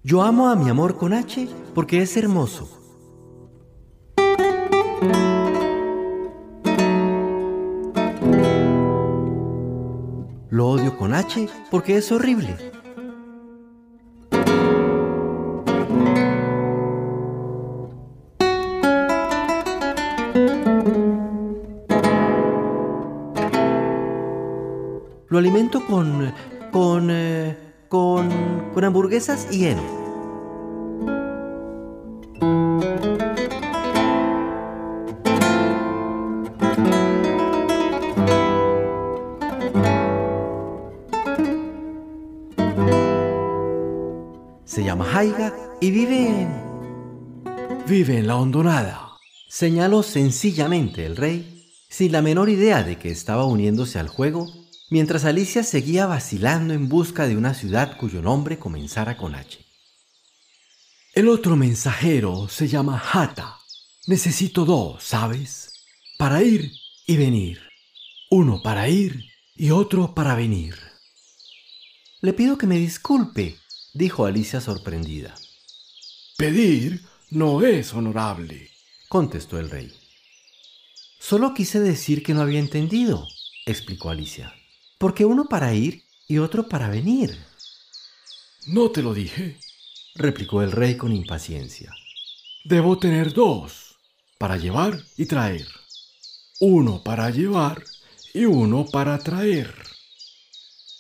Yo 0.10 0.22
amo 0.22 0.48
a 0.48 0.56
mi 0.56 0.70
amor 0.70 0.96
con 0.96 1.12
H 1.12 1.50
porque 1.76 2.02
es 2.02 2.16
hermoso. 2.16 2.70
Lo 10.50 10.68
odio 10.70 10.98
con 10.98 11.14
H 11.14 11.50
porque 11.70 11.98
es 11.98 12.10
horrible. 12.14 12.56
Lo 25.28 25.38
alimento 25.38 25.86
con... 25.86 26.34
con... 26.72 27.10
Eh, 27.12 27.67
con, 27.88 28.30
con 28.74 28.84
hamburguesas 28.84 29.48
y 29.52 29.66
heno. 29.68 29.98
Se 44.66 44.84
llama 44.84 45.06
Jaiga 45.06 45.54
y 45.82 45.92
vive 45.92 46.28
en... 46.28 46.68
Vive 47.88 48.18
en 48.18 48.28
la 48.28 48.36
hondonada. 48.36 49.14
Señaló 49.48 50.04
sencillamente 50.04 51.06
el 51.06 51.16
rey, 51.16 51.66
sin 51.90 52.12
la 52.12 52.22
menor 52.22 52.50
idea 52.50 52.84
de 52.84 52.98
que 52.98 53.10
estaba 53.10 53.46
uniéndose 53.46 53.98
al 53.98 54.10
juego 54.10 54.46
mientras 54.90 55.26
Alicia 55.26 55.64
seguía 55.64 56.06
vacilando 56.06 56.74
en 56.74 56.88
busca 56.90 57.28
de 57.28 57.36
una 57.36 57.54
ciudad 57.54 57.98
cuyo 57.98 58.22
nombre 58.22 58.58
comenzara 58.58 59.18
con 59.18 59.36
H. 59.36 59.60
El 61.14 61.30
otro 61.30 61.56
mensajero 61.56 62.48
se 62.48 62.68
llama 62.68 63.02
Hata. 63.12 63.58
Necesito 64.06 64.66
dos, 64.66 65.04
¿sabes? 65.04 65.74
Para 66.18 66.44
ir 66.44 66.72
y 67.06 67.18
venir. 67.18 67.62
Uno 68.30 68.62
para 68.62 68.88
ir 68.88 69.26
y 69.56 69.72
otro 69.72 70.14
para 70.14 70.36
venir. 70.36 70.76
Le 72.22 72.34
pido 72.34 72.58
que 72.58 72.68
me 72.68 72.78
disculpe, 72.78 73.58
dijo 73.94 74.26
Alicia 74.26 74.62
sorprendida. 74.62 75.34
Pedir 76.38 77.04
no 77.30 77.64
es 77.64 77.94
honorable, 77.94 78.70
contestó 79.10 79.60
el 79.60 79.70
rey. 79.70 79.92
Solo 81.20 81.54
quise 81.54 81.80
decir 81.80 82.24
que 82.24 82.34
no 82.34 82.42
había 82.42 82.60
entendido, 82.60 83.28
explicó 83.66 84.10
Alicia. 84.12 84.54
Porque 84.98 85.26
uno 85.26 85.46
para 85.46 85.74
ir 85.74 86.04
y 86.28 86.40
otro 86.40 86.68
para 86.68 86.90
venir. 86.90 87.38
No 88.66 88.92
te 88.92 89.02
lo 89.02 89.14
dije, 89.14 89.60
replicó 90.16 90.62
el 90.62 90.72
rey 90.72 90.98
con 90.98 91.14
impaciencia. 91.14 91.94
Debo 92.66 92.98
tener 92.98 93.34
dos, 93.34 93.98
para 94.38 94.58
llevar 94.58 95.00
y 95.16 95.26
traer. 95.26 95.68
Uno 96.60 97.02
para 97.04 97.30
llevar 97.30 97.84
y 98.34 98.46
uno 98.46 98.86
para 98.86 99.18
traer. 99.20 99.74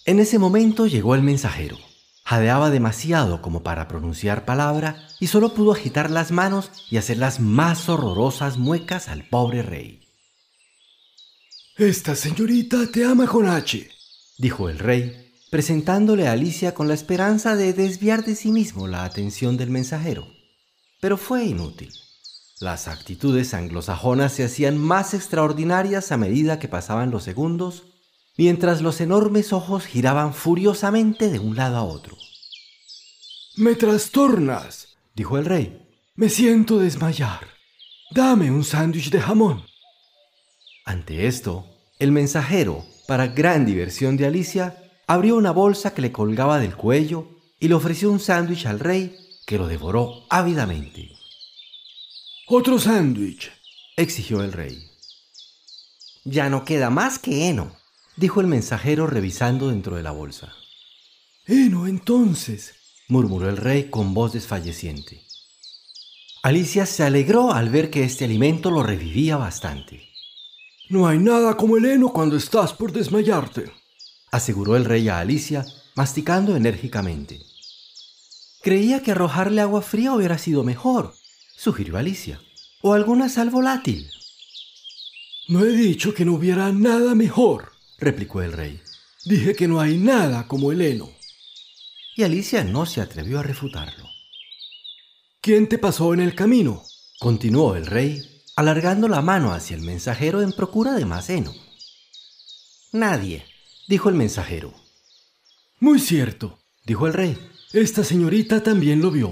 En 0.05 0.19
ese 0.19 0.39
momento 0.39 0.87
llegó 0.87 1.15
el 1.15 1.23
mensajero. 1.23 1.77
Jadeaba 2.23 2.69
demasiado 2.69 3.41
como 3.41 3.63
para 3.63 3.87
pronunciar 3.87 4.45
palabra 4.45 5.07
y 5.19 5.27
solo 5.27 5.53
pudo 5.53 5.71
agitar 5.71 6.11
las 6.11 6.31
manos 6.31 6.71
y 6.89 6.97
hacer 6.97 7.17
las 7.17 7.39
más 7.39 7.89
horrorosas 7.89 8.57
muecas 8.57 9.07
al 9.07 9.23
pobre 9.23 9.63
rey. 9.63 10.06
Esta 11.77 12.15
señorita 12.15 12.87
te 12.91 13.05
ama 13.05 13.27
con 13.27 13.47
H, 13.47 13.87
dijo 14.39 14.67
el 14.67 14.79
rey, 14.79 15.31
presentándole 15.51 16.27
a 16.27 16.31
Alicia 16.31 16.73
con 16.73 16.87
la 16.87 16.95
esperanza 16.95 17.55
de 17.55 17.71
desviar 17.71 18.25
de 18.25 18.33
sí 18.33 18.51
mismo 18.51 18.87
la 18.87 19.03
atención 19.03 19.57
del 19.57 19.69
mensajero. 19.69 20.27
Pero 20.99 21.17
fue 21.17 21.45
inútil. 21.45 21.93
Las 22.59 22.87
actitudes 22.87 23.53
anglosajonas 23.53 24.33
se 24.33 24.43
hacían 24.43 24.79
más 24.79 25.13
extraordinarias 25.13 26.11
a 26.11 26.17
medida 26.17 26.57
que 26.57 26.67
pasaban 26.67 27.11
los 27.11 27.21
segundos 27.21 27.83
mientras 28.39 28.81
los 28.81 28.99
enormes 28.99 29.53
ojos 29.53 29.85
giraban 29.85 30.33
furiosamente 30.33 31.29
de 31.29 31.37
un 31.37 31.55
lado 31.55 31.77
a 31.77 31.83
otro. 31.83 32.17
Me 33.55 33.75
trastornas, 33.75 34.97
dijo 35.13 35.37
el 35.37 35.45
rey. 35.45 35.87
Me 36.15 36.29
siento 36.29 36.79
desmayar. 36.79 37.47
Dame 38.09 38.49
un 38.49 38.63
sándwich 38.63 39.11
de 39.11 39.21
jamón. 39.21 39.76
Ante 40.87 41.27
esto, 41.27 41.65
el 41.99 42.13
mensajero, 42.13 42.85
para 43.07 43.27
gran 43.27 43.65
diversión 43.65 44.15
de 44.15 44.25
Alicia, 44.25 44.81
abrió 45.05 45.35
una 45.35 45.51
bolsa 45.51 45.93
que 45.93 46.01
le 46.01 46.13
colgaba 46.13 46.59
del 46.59 46.77
cuello 46.77 47.27
y 47.59 47.67
le 47.67 47.73
ofreció 47.73 48.09
un 48.09 48.21
sándwich 48.21 48.65
al 48.67 48.79
rey, 48.79 49.13
que 49.45 49.57
lo 49.57 49.67
devoró 49.67 50.23
ávidamente. 50.29 51.11
Otro 52.47 52.79
sándwich, 52.79 53.51
exigió 53.97 54.41
el 54.41 54.53
rey. 54.53 54.89
Ya 56.23 56.49
no 56.49 56.63
queda 56.63 56.89
más 56.89 57.19
que 57.19 57.49
heno, 57.49 57.75
dijo 58.15 58.39
el 58.39 58.47
mensajero 58.47 59.07
revisando 59.07 59.67
dentro 59.67 59.97
de 59.97 60.03
la 60.03 60.11
bolsa. 60.11 60.53
Heno, 61.45 61.85
entonces, 61.85 62.75
murmuró 63.09 63.49
el 63.49 63.57
rey 63.57 63.89
con 63.89 64.13
voz 64.13 64.31
desfalleciente. 64.31 65.21
Alicia 66.43 66.85
se 66.85 67.03
alegró 67.03 67.51
al 67.51 67.69
ver 67.69 67.89
que 67.89 68.05
este 68.05 68.23
alimento 68.23 68.71
lo 68.71 68.83
revivía 68.83 69.35
bastante. 69.35 70.06
No 70.89 71.07
hay 71.07 71.19
nada 71.19 71.57
como 71.57 71.77
el 71.77 71.85
heno 71.85 72.13
cuando 72.13 72.37
estás 72.37 72.73
por 72.73 72.93
desmayarte, 72.93 73.71
aseguró 74.31 74.77
el 74.77 74.85
rey 74.85 75.09
a 75.09 75.19
Alicia, 75.19 75.65
masticando 75.95 76.55
enérgicamente. 76.55 77.41
Creía 78.61 79.01
que 79.01 79.11
arrojarle 79.11 79.61
agua 79.61 79.81
fría 79.81 80.13
hubiera 80.13 80.37
sido 80.37 80.63
mejor, 80.63 81.13
sugirió 81.57 81.97
Alicia, 81.97 82.39
o 82.81 82.93
alguna 82.93 83.27
sal 83.27 83.49
volátil. 83.49 84.09
No 85.49 85.65
he 85.65 85.71
dicho 85.71 86.13
que 86.13 86.23
no 86.23 86.35
hubiera 86.35 86.71
nada 86.71 87.15
mejor, 87.15 87.71
replicó 87.97 88.41
el 88.41 88.53
rey. 88.53 88.81
Dije 89.25 89.55
que 89.55 89.67
no 89.67 89.81
hay 89.81 89.97
nada 89.97 90.47
como 90.47 90.71
el 90.71 90.81
heno. 90.81 91.09
Y 92.15 92.23
Alicia 92.23 92.63
no 92.63 92.85
se 92.85 93.01
atrevió 93.01 93.39
a 93.39 93.43
refutarlo. 93.43 94.05
¿Quién 95.41 95.67
te 95.67 95.77
pasó 95.77 96.13
en 96.13 96.21
el 96.21 96.33
camino? 96.33 96.83
continuó 97.19 97.75
el 97.75 97.87
rey, 97.87 98.36
alargando 98.57 99.07
la 99.07 99.21
mano 99.21 99.53
hacia 99.53 99.75
el 99.75 99.83
mensajero 99.83 100.41
en 100.41 100.51
procura 100.51 100.93
de 100.93 101.05
más 101.05 101.29
heno. 101.29 101.53
Nadie, 102.91 103.45
dijo 103.87 104.09
el 104.09 104.15
mensajero. 104.15 104.73
Muy 105.79 105.99
cierto, 105.99 106.57
dijo 106.83 107.05
el 107.05 107.13
rey. 107.13 107.37
Esta 107.71 108.03
señorita 108.03 108.63
también 108.63 108.99
lo 108.99 109.11
vio. 109.11 109.31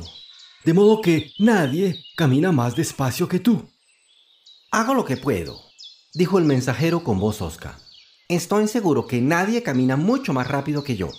De 0.63 0.73
modo 0.73 1.01
que 1.01 1.31
nadie 1.39 2.05
camina 2.15 2.51
más 2.51 2.75
despacio 2.75 3.27
que 3.27 3.39
tú. 3.39 3.67
Hago 4.69 4.93
lo 4.93 5.05
que 5.05 5.17
puedo, 5.17 5.59
dijo 6.13 6.37
el 6.37 6.45
mensajero 6.45 7.03
con 7.03 7.19
voz 7.19 7.41
hosca. 7.41 7.79
Estoy 8.29 8.67
seguro 8.67 9.07
que 9.07 9.21
nadie 9.21 9.63
camina 9.63 9.95
mucho 9.95 10.33
más 10.33 10.47
rápido 10.47 10.83
que 10.83 10.97
yo. 10.97 11.09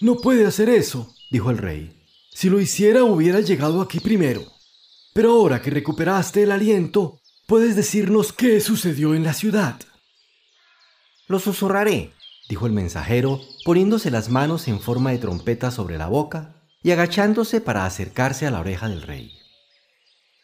No 0.00 0.16
puede 0.16 0.46
hacer 0.46 0.70
eso, 0.70 1.14
dijo 1.30 1.50
el 1.50 1.58
rey. 1.58 2.02
Si 2.32 2.48
lo 2.48 2.60
hiciera 2.60 3.04
hubiera 3.04 3.40
llegado 3.40 3.82
aquí 3.82 4.00
primero. 4.00 4.53
Pero 5.14 5.30
ahora 5.30 5.62
que 5.62 5.70
recuperaste 5.70 6.42
el 6.42 6.50
aliento, 6.50 7.20
puedes 7.46 7.76
decirnos 7.76 8.32
qué 8.32 8.60
sucedió 8.60 9.14
en 9.14 9.22
la 9.22 9.32
ciudad. 9.32 9.76
Lo 11.28 11.38
susurraré, 11.38 12.12
dijo 12.48 12.66
el 12.66 12.72
mensajero, 12.72 13.40
poniéndose 13.64 14.10
las 14.10 14.28
manos 14.28 14.66
en 14.66 14.80
forma 14.80 15.12
de 15.12 15.18
trompeta 15.18 15.70
sobre 15.70 15.98
la 15.98 16.08
boca 16.08 16.56
y 16.82 16.90
agachándose 16.90 17.60
para 17.60 17.86
acercarse 17.86 18.46
a 18.48 18.50
la 18.50 18.58
oreja 18.58 18.88
del 18.88 19.02
rey. 19.02 19.32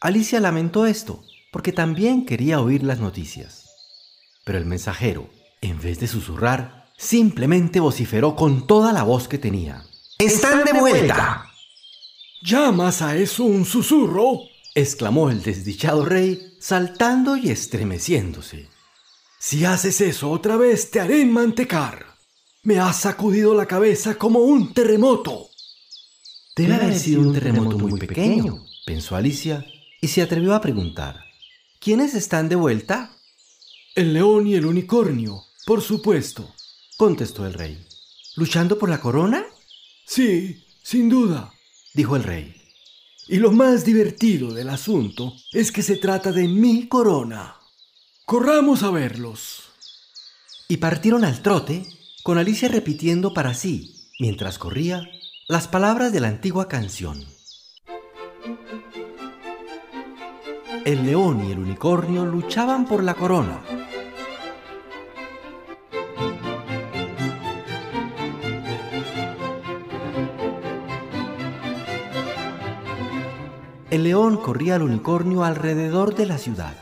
Alicia 0.00 0.38
lamentó 0.38 0.86
esto, 0.86 1.24
porque 1.50 1.72
también 1.72 2.24
quería 2.24 2.60
oír 2.60 2.84
las 2.84 3.00
noticias. 3.00 3.68
Pero 4.44 4.56
el 4.56 4.66
mensajero, 4.66 5.28
en 5.60 5.80
vez 5.80 5.98
de 5.98 6.06
susurrar, 6.06 6.92
simplemente 6.96 7.80
vociferó 7.80 8.36
con 8.36 8.68
toda 8.68 8.92
la 8.92 9.02
voz 9.02 9.26
que 9.26 9.38
tenía. 9.38 9.84
¡Están 10.16 10.64
de 10.64 10.74
vuelta! 10.74 11.44
¿Llamas 12.42 13.02
a 13.02 13.16
eso 13.16 13.44
un 13.44 13.64
susurro? 13.66 14.49
Exclamó 14.74 15.30
el 15.30 15.42
desdichado 15.42 16.04
rey, 16.04 16.54
saltando 16.60 17.36
y 17.36 17.50
estremeciéndose. 17.50 18.68
Si 19.38 19.64
haces 19.64 20.00
eso 20.00 20.30
otra 20.30 20.56
vez, 20.56 20.90
te 20.90 21.00
haré 21.00 21.24
mantecar. 21.24 22.06
Me 22.62 22.78
has 22.78 23.00
sacudido 23.00 23.54
la 23.54 23.66
cabeza 23.66 24.16
como 24.16 24.40
un 24.40 24.74
terremoto. 24.74 25.48
Debe 26.54 26.74
haber 26.74 26.98
sido 26.98 27.22
un 27.22 27.32
terremoto 27.32 27.78
muy 27.78 27.98
pequeño, 27.98 28.64
pensó 28.84 29.16
Alicia, 29.16 29.64
y 30.00 30.08
se 30.08 30.20
atrevió 30.20 30.54
a 30.54 30.60
preguntar. 30.60 31.24
¿Quiénes 31.80 32.14
están 32.14 32.50
de 32.50 32.56
vuelta? 32.56 33.16
El 33.94 34.12
león 34.12 34.46
y 34.46 34.56
el 34.56 34.66
unicornio, 34.66 35.42
por 35.64 35.80
supuesto, 35.80 36.54
contestó 36.98 37.46
el 37.46 37.54
rey. 37.54 37.82
¿Luchando 38.36 38.78
por 38.78 38.90
la 38.90 39.00
corona? 39.00 39.46
Sí, 40.06 40.66
sin 40.82 41.08
duda, 41.08 41.52
dijo 41.94 42.16
el 42.16 42.24
rey. 42.24 42.59
Y 43.30 43.36
lo 43.36 43.52
más 43.52 43.84
divertido 43.84 44.52
del 44.52 44.70
asunto 44.70 45.32
es 45.52 45.70
que 45.70 45.84
se 45.84 45.96
trata 45.96 46.32
de 46.32 46.48
mi 46.48 46.88
corona. 46.88 47.58
Corramos 48.26 48.82
a 48.82 48.90
verlos. 48.90 49.70
Y 50.66 50.78
partieron 50.78 51.24
al 51.24 51.40
trote, 51.40 51.86
con 52.24 52.38
Alicia 52.38 52.68
repitiendo 52.68 53.32
para 53.32 53.54
sí, 53.54 54.08
mientras 54.18 54.58
corría, 54.58 55.08
las 55.46 55.68
palabras 55.68 56.12
de 56.12 56.18
la 56.18 56.26
antigua 56.26 56.66
canción. 56.66 57.24
El 60.84 61.06
león 61.06 61.48
y 61.48 61.52
el 61.52 61.60
unicornio 61.60 62.26
luchaban 62.26 62.84
por 62.84 63.04
la 63.04 63.14
corona. 63.14 63.62
Corría 74.40 74.76
al 74.76 74.82
unicornio 74.82 75.44
alrededor 75.44 76.14
de 76.14 76.26
la 76.26 76.38
ciudad. 76.38 76.74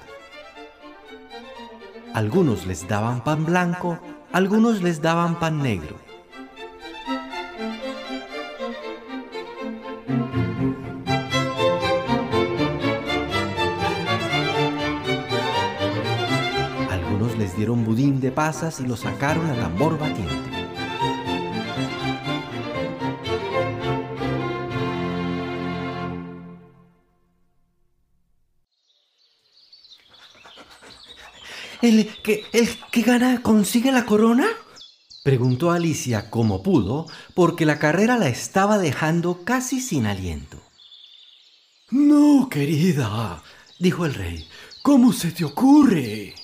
Algunos 2.14 2.66
les 2.66 2.88
daban 2.88 3.22
pan 3.22 3.44
blanco, 3.44 3.98
algunos 4.32 4.82
les 4.82 5.02
daban 5.02 5.38
pan 5.38 5.62
negro. 5.62 5.96
Algunos 16.90 17.36
les 17.36 17.56
dieron 17.56 17.84
budín 17.84 18.20
de 18.20 18.30
pasas 18.30 18.80
y 18.80 18.86
lo 18.86 18.96
sacaron 18.96 19.50
a 19.50 19.54
tambor 19.54 19.98
batiente. 19.98 20.47
¿El 31.88 32.06
que, 32.22 32.44
el 32.52 32.68
que 32.92 33.00
gana 33.00 33.40
consigue 33.40 33.90
la 33.90 34.04
corona? 34.04 34.46
Preguntó 35.24 35.70
Alicia 35.70 36.28
como 36.28 36.62
pudo, 36.62 37.06
porque 37.34 37.64
la 37.64 37.78
carrera 37.78 38.18
la 38.18 38.28
estaba 38.28 38.76
dejando 38.76 39.42
casi 39.42 39.80
sin 39.80 40.04
aliento. 40.04 40.58
No, 41.90 42.50
querida, 42.50 43.42
dijo 43.78 44.04
el 44.04 44.12
rey. 44.12 44.46
¿Cómo 44.82 45.14
se 45.14 45.30
te 45.30 45.46
ocurre? 45.46 46.34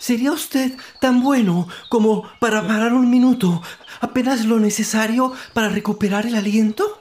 ¿Sería 0.00 0.32
usted 0.32 0.76
tan 1.00 1.22
bueno 1.22 1.68
como 1.88 2.24
para 2.40 2.66
parar 2.66 2.92
un 2.92 3.08
minuto, 3.08 3.62
apenas 4.00 4.46
lo 4.46 4.58
necesario 4.58 5.32
para 5.54 5.68
recuperar 5.68 6.26
el 6.26 6.34
aliento? 6.34 7.00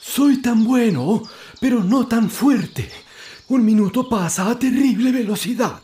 Soy 0.00 0.40
tan 0.40 0.64
bueno, 0.64 1.22
pero 1.60 1.84
no 1.84 2.06
tan 2.06 2.30
fuerte. 2.30 2.90
Un 3.48 3.62
minuto 3.64 4.08
pasa 4.08 4.48
a 4.48 4.58
terrible 4.58 5.12
velocidad. 5.12 5.82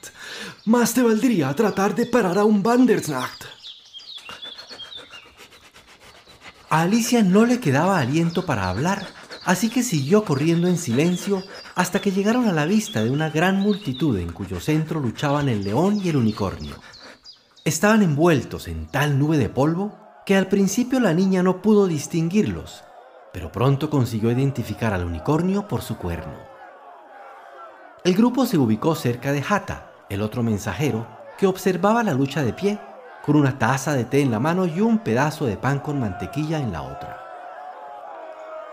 Más 0.66 0.94
te 0.94 1.02
valdría 1.05 1.55
tratar 1.55 1.94
de 1.94 2.07
parar 2.07 2.38
a 2.38 2.44
un 2.44 2.61
Bandersnacht. 2.61 3.44
A 6.68 6.83
Alicia 6.83 7.22
no 7.22 7.46
le 7.46 7.61
quedaba 7.61 8.00
aliento 8.00 8.44
para 8.44 8.68
hablar, 8.68 9.07
así 9.44 9.70
que 9.70 9.85
siguió 9.85 10.24
corriendo 10.24 10.66
en 10.66 10.76
silencio 10.76 11.44
hasta 11.76 12.00
que 12.00 12.11
llegaron 12.11 12.48
a 12.48 12.52
la 12.52 12.66
vista 12.66 13.05
de 13.05 13.11
una 13.11 13.31
gran 13.31 13.61
multitud 13.61 14.18
en 14.18 14.33
cuyo 14.33 14.59
centro 14.59 14.98
luchaban 14.98 15.48
el 15.48 15.62
león 15.62 16.00
y 16.02 16.09
el 16.09 16.16
unicornio. 16.16 16.74
Estaban 17.64 18.02
envueltos 18.02 18.66
en 18.66 18.88
tal 18.88 19.20
nube 19.20 19.38
de 19.38 19.48
polvo 19.48 19.96
que 20.26 20.35
al 20.35 20.48
principio 20.48 20.98
la 20.98 21.14
niña 21.14 21.44
no 21.44 21.62
pudo 21.62 21.87
distinguirlos, 21.87 22.83
pero 23.33 23.52
pronto 23.52 23.88
consiguió 23.88 24.33
identificar 24.33 24.92
al 24.92 25.05
unicornio 25.05 25.68
por 25.68 25.83
su 25.83 25.96
cuerno. 25.96 26.35
El 28.02 28.16
grupo 28.16 28.46
se 28.46 28.59
ubicó 28.59 28.96
cerca 28.96 29.31
de 29.31 29.44
Hata, 29.48 29.86
el 30.09 30.23
otro 30.23 30.42
mensajero, 30.42 31.07
que 31.38 31.47
observaba 31.47 32.03
la 32.03 32.14
lucha 32.14 32.42
de 32.42 32.53
pie, 32.53 32.79
con 33.25 33.37
una 33.37 33.59
taza 33.59 33.95
de 33.95 34.05
té 34.05 34.21
en 34.21 34.31
la 34.31 34.38
mano 34.38 34.66
y 34.66 34.81
un 34.81 34.99
pedazo 34.99 35.47
de 35.47 35.57
pan 35.57 35.81
con 35.81 35.99
mantequilla 35.99 36.59
en 36.59 36.73
la 36.73 36.83
otra. 36.83 37.21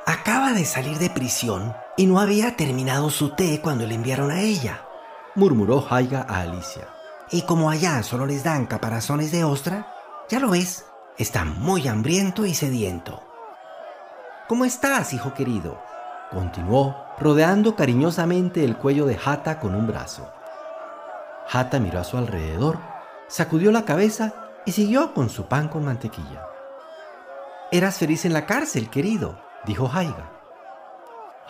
Acaba 0.05 0.53
de 0.53 0.65
salir 0.65 0.97
de 0.99 1.09
prisión 1.09 1.73
y 1.97 2.05
no 2.05 2.19
había 2.19 2.55
terminado 2.55 3.09
su 3.09 3.29
té 3.29 3.61
cuando 3.61 3.87
le 3.87 3.95
enviaron 3.95 4.31
a 4.31 4.41
ella, 4.41 4.81
murmuró 5.35 5.85
Haiga 5.89 6.25
a 6.27 6.41
Alicia. 6.41 6.87
Y 7.31 7.43
como 7.43 7.69
allá 7.69 8.03
solo 8.03 8.25
les 8.25 8.43
dan 8.43 8.67
caparazones 8.67 9.31
de 9.31 9.43
ostra, 9.43 9.87
ya 10.29 10.39
lo 10.39 10.49
ves, 10.49 10.85
está 11.17 11.45
muy 11.45 11.87
hambriento 11.87 12.45
y 12.45 12.53
sediento. 12.53 13.21
¿Cómo 14.47 14.65
estás, 14.65 15.13
hijo 15.13 15.33
querido? 15.33 15.81
Continuó, 16.31 16.95
rodeando 17.19 17.75
cariñosamente 17.75 18.63
el 18.63 18.77
cuello 18.77 19.05
de 19.05 19.17
Hata 19.23 19.59
con 19.59 19.73
un 19.73 19.87
brazo. 19.87 20.29
Hata 21.51 21.79
miró 21.79 21.99
a 21.99 22.03
su 22.03 22.17
alrededor, 22.17 22.77
sacudió 23.27 23.71
la 23.71 23.85
cabeza 23.85 24.33
y 24.65 24.71
siguió 24.71 25.13
con 25.13 25.29
su 25.29 25.45
pan 25.45 25.67
con 25.67 25.85
mantequilla. 25.85 26.47
Eras 27.71 27.97
feliz 27.97 28.25
en 28.25 28.33
la 28.33 28.45
cárcel, 28.45 28.89
querido, 28.89 29.39
dijo 29.65 29.89
Haiga. 29.91 30.31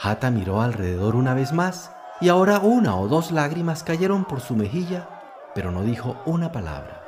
Hata 0.02 0.32
miró 0.32 0.62
alrededor 0.62 1.16
una 1.16 1.34
vez 1.34 1.54
más 1.54 1.92
y 2.22 2.30
ahora 2.30 2.60
una 2.60 2.96
o 2.96 3.08
dos 3.08 3.32
lágrimas 3.32 3.84
cayeron 3.84 4.26
por 4.26 4.42
su 4.42 4.56
mejilla 4.56 5.08
pero 5.54 5.72
no 5.72 5.84
dijo 5.84 6.18
una 6.26 6.52
palabra. 6.52 7.02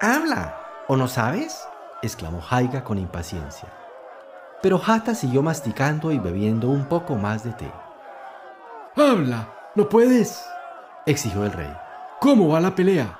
¡Habla! 0.00 0.56
¿O 0.88 0.96
no 0.96 1.08
sabes? 1.08 1.66
exclamó 2.02 2.42
Haiga 2.48 2.84
con 2.84 2.98
impaciencia. 2.98 3.68
Pero 4.60 4.80
Hata 4.84 5.14
siguió 5.14 5.42
masticando 5.42 6.10
y 6.10 6.18
bebiendo 6.18 6.68
un 6.68 6.86
poco 6.86 7.16
más 7.16 7.44
de 7.44 7.52
té. 7.52 7.72
¡Habla! 8.96 9.48
¿No 9.74 9.88
puedes? 9.88 10.46
Exigió 11.06 11.44
el 11.44 11.52
rey. 11.52 11.72
¿Cómo 12.20 12.48
va 12.48 12.60
la 12.60 12.74
pelea? 12.74 13.18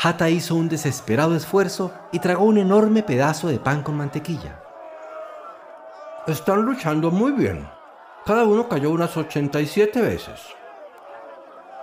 Hata 0.00 0.30
hizo 0.30 0.54
un 0.54 0.68
desesperado 0.68 1.34
esfuerzo 1.34 1.92
y 2.12 2.20
tragó 2.20 2.44
un 2.44 2.58
enorme 2.58 3.02
pedazo 3.02 3.48
de 3.48 3.58
pan 3.58 3.82
con 3.82 3.96
mantequilla. 3.96 4.62
Están 6.26 6.62
luchando 6.62 7.10
muy 7.10 7.32
bien. 7.32 7.68
Cada 8.24 8.44
uno 8.44 8.68
cayó 8.68 8.90
unas 8.90 9.16
87 9.16 10.00
veces. 10.00 10.40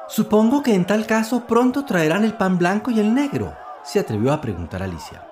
Supongo 0.07 0.63
que 0.63 0.73
en 0.73 0.85
tal 0.85 1.05
caso 1.05 1.45
pronto 1.45 1.83
traerán 1.83 2.23
el 2.23 2.35
pan 2.35 2.57
blanco 2.57 2.91
y 2.91 2.99
el 2.99 3.13
negro, 3.13 3.53
se 3.83 3.99
atrevió 3.99 4.31
a 4.31 4.39
preguntar 4.39 4.81
Alicia. 4.81 5.27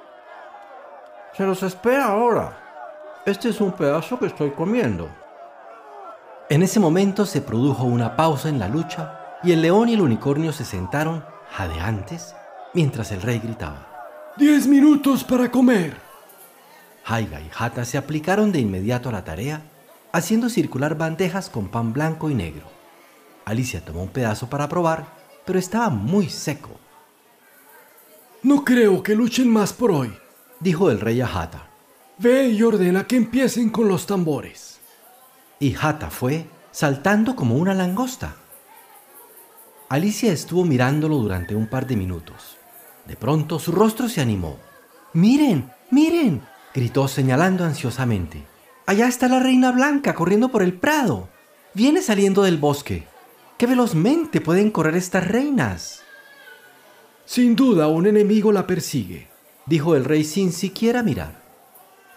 Se 1.31 1.45
los 1.45 1.63
espera 1.63 2.07
ahora. 2.07 3.21
Este 3.25 3.49
es 3.49 3.61
un 3.61 3.71
pedazo 3.71 4.19
que 4.19 4.25
estoy 4.25 4.51
comiendo. 4.51 5.07
En 6.49 6.61
ese 6.63 6.79
momento 6.79 7.25
se 7.25 7.41
produjo 7.41 7.85
una 7.85 8.15
pausa 8.17 8.49
en 8.49 8.59
la 8.59 8.67
lucha 8.67 9.22
y 9.43 9.51
el 9.51 9.61
león 9.61 9.89
y 9.89 9.93
el 9.93 10.01
unicornio 10.01 10.53
se 10.53 10.65
sentaron, 10.65 11.23
jadeantes, 11.51 12.35
mientras 12.73 13.11
el 13.11 13.21
rey 13.21 13.39
gritaba. 13.39 14.07
¡Diez 14.37 14.67
minutos 14.67 15.23
para 15.23 15.51
comer! 15.51 15.95
Haiga 17.05 17.41
y 17.41 17.49
Hata 17.55 17.85
se 17.85 17.97
aplicaron 17.97 18.51
de 18.51 18.59
inmediato 18.59 19.09
a 19.09 19.11
la 19.11 19.23
tarea, 19.23 19.61
haciendo 20.11 20.49
circular 20.49 20.97
bandejas 20.97 21.49
con 21.49 21.67
pan 21.67 21.91
blanco 21.91 22.29
y 22.29 22.35
negro. 22.35 22.65
Alicia 23.45 23.83
tomó 23.83 24.03
un 24.03 24.09
pedazo 24.09 24.49
para 24.49 24.69
probar, 24.69 25.05
pero 25.45 25.59
estaba 25.59 25.89
muy 25.89 26.29
seco. 26.29 26.79
No 28.41 28.63
creo 28.63 29.03
que 29.03 29.15
luchen 29.15 29.49
más 29.49 29.73
por 29.73 29.91
hoy, 29.91 30.13
dijo 30.59 30.89
el 30.89 30.99
rey 30.99 31.19
a 31.21 31.27
Hata. 31.27 31.67
Ve 32.17 32.47
y 32.47 32.63
ordena 32.63 33.05
que 33.05 33.17
empiecen 33.17 33.69
con 33.69 33.87
los 33.87 34.05
tambores. 34.05 34.79
Y 35.59 35.75
Hata 35.79 36.09
fue, 36.09 36.47
saltando 36.71 37.35
como 37.35 37.55
una 37.55 37.73
langosta. 37.73 38.35
Alicia 39.93 40.33
estuvo 40.33 40.65
mirándolo 40.65 41.17
durante 41.17 41.53
un 41.53 41.67
par 41.67 41.85
de 41.85 41.95
minutos. 41.95 42.57
De 43.05 43.15
pronto 43.15 43.59
su 43.59 43.71
rostro 43.71 44.09
se 44.09 44.21
animó. 44.21 44.57
Miren, 45.13 45.71
miren, 45.91 46.41
gritó 46.73 47.07
señalando 47.07 47.63
ansiosamente. 47.63 48.43
Allá 48.87 49.07
está 49.07 49.27
la 49.27 49.39
reina 49.39 49.71
blanca 49.71 50.15
corriendo 50.15 50.49
por 50.49 50.63
el 50.63 50.73
prado. 50.73 51.29
Viene 51.75 52.01
saliendo 52.01 52.41
del 52.41 52.57
bosque. 52.57 53.05
¡Qué 53.59 53.67
velozmente 53.67 54.41
pueden 54.41 54.71
correr 54.71 54.95
estas 54.95 55.27
reinas! 55.27 56.01
Sin 57.23 57.55
duda 57.55 57.87
un 57.87 58.07
enemigo 58.07 58.51
la 58.51 58.65
persigue, 58.65 59.27
dijo 59.67 59.95
el 59.95 60.05
rey 60.05 60.23
sin 60.23 60.53
siquiera 60.53 61.03
mirar. 61.03 61.39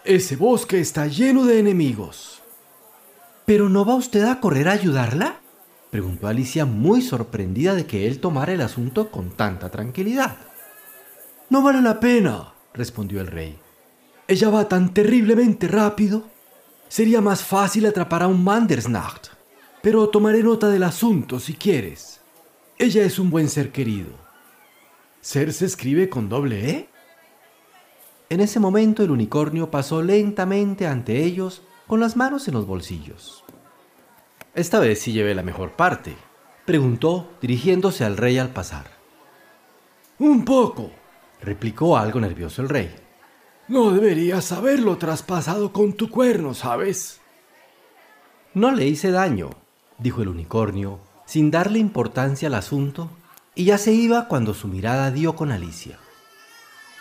Ese 0.03 0.35
bosque 0.35 0.79
está 0.79 1.05
lleno 1.05 1.45
de 1.45 1.59
enemigos. 1.59 2.41
¿Pero 3.45 3.69
no 3.69 3.85
va 3.85 3.93
usted 3.93 4.23
a 4.23 4.39
correr 4.39 4.67
a 4.67 4.71
ayudarla? 4.71 5.36
Preguntó 5.89 6.27
Alicia 6.27 6.65
muy 6.65 7.01
sorprendida 7.01 7.75
de 7.75 7.85
que 7.85 8.07
él 8.07 8.19
tomara 8.19 8.53
el 8.53 8.61
asunto 8.61 9.09
con 9.09 9.31
tanta 9.31 9.69
tranquilidad. 9.69 10.37
No 11.49 11.61
vale 11.61 11.81
la 11.81 11.99
pena, 11.99 12.53
respondió 12.73 13.21
el 13.21 13.27
rey. 13.27 13.57
Ella 14.27 14.49
va 14.49 14.67
tan 14.67 14.93
terriblemente 14.93 15.67
rápido. 15.67 16.23
Sería 16.89 17.21
más 17.21 17.43
fácil 17.43 17.85
atrapar 17.85 18.23
a 18.23 18.27
un 18.27 18.43
Mandersnacht 18.43 19.37
pero 19.87 20.09
tomaré 20.09 20.43
nota 20.43 20.69
del 20.69 20.83
asunto 20.83 21.39
si 21.39 21.53
quieres. 21.53 22.19
Ella 22.77 23.03
es 23.03 23.19
un 23.19 23.29
buen 23.29 23.47
ser 23.47 23.71
querido. 23.71 24.09
¿Ser 25.21 25.53
se 25.53 25.65
escribe 25.65 26.09
con 26.09 26.27
doble 26.27 26.69
E? 26.69 26.89
En 28.29 28.41
ese 28.41 28.59
momento 28.59 29.01
el 29.01 29.11
unicornio 29.11 29.71
pasó 29.71 30.01
lentamente 30.01 30.87
ante 30.87 31.23
ellos 31.23 31.61
con 31.87 32.01
las 32.01 32.17
manos 32.17 32.49
en 32.49 32.55
los 32.55 32.67
bolsillos. 32.67 33.45
Esta 34.57 34.79
vez 34.79 34.99
sí 34.99 35.11
llevé 35.11 35.35
la 35.35 35.43
mejor 35.43 35.73
parte, 35.73 36.15
preguntó 36.65 37.29
dirigiéndose 37.39 38.03
al 38.03 38.17
rey 38.17 38.39
al 38.39 38.49
pasar. 38.49 38.87
Un 40.17 40.45
poco, 40.45 40.89
replicó 41.39 41.95
algo 41.95 42.19
nervioso 42.19 42.63
el 42.63 42.69
rey. 42.69 42.89
No 43.67 43.91
deberías 43.91 44.51
haberlo 44.51 44.97
traspasado 44.97 45.71
con 45.71 45.93
tu 45.93 46.09
cuerno, 46.09 46.55
¿sabes? 46.55 47.21
No 48.55 48.71
le 48.71 48.87
hice 48.87 49.11
daño, 49.11 49.51
dijo 49.99 50.23
el 50.23 50.29
unicornio, 50.29 51.01
sin 51.27 51.51
darle 51.51 51.77
importancia 51.77 52.47
al 52.47 52.55
asunto, 52.55 53.11
y 53.53 53.65
ya 53.65 53.77
se 53.77 53.93
iba 53.93 54.27
cuando 54.27 54.55
su 54.55 54.67
mirada 54.67 55.11
dio 55.11 55.35
con 55.35 55.51
Alicia. 55.51 55.99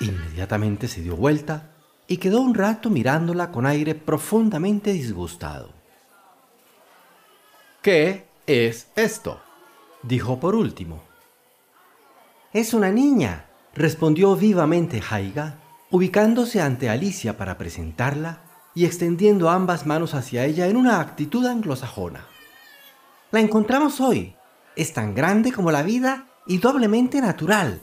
Inmediatamente 0.00 0.88
se 0.88 1.00
dio 1.00 1.16
vuelta 1.16 1.70
y 2.06 2.18
quedó 2.18 2.42
un 2.42 2.54
rato 2.54 2.90
mirándola 2.90 3.50
con 3.50 3.64
aire 3.64 3.94
profundamente 3.94 4.92
disgustado. 4.92 5.75
¿Qué 7.86 8.26
es 8.48 8.88
esto? 8.96 9.40
dijo 10.02 10.40
por 10.40 10.56
último. 10.56 11.04
Es 12.52 12.74
una 12.74 12.90
niña, 12.90 13.46
respondió 13.76 14.34
vivamente 14.34 15.00
Haiga, 15.08 15.60
ubicándose 15.92 16.60
ante 16.60 16.90
Alicia 16.90 17.36
para 17.36 17.56
presentarla 17.56 18.40
y 18.74 18.86
extendiendo 18.86 19.50
ambas 19.50 19.86
manos 19.86 20.14
hacia 20.14 20.44
ella 20.46 20.66
en 20.66 20.76
una 20.76 21.00
actitud 21.00 21.46
anglosajona. 21.46 22.26
La 23.30 23.38
encontramos 23.38 24.00
hoy. 24.00 24.34
Es 24.74 24.92
tan 24.92 25.14
grande 25.14 25.52
como 25.52 25.70
la 25.70 25.84
vida 25.84 26.26
y 26.44 26.58
doblemente 26.58 27.20
natural. 27.20 27.82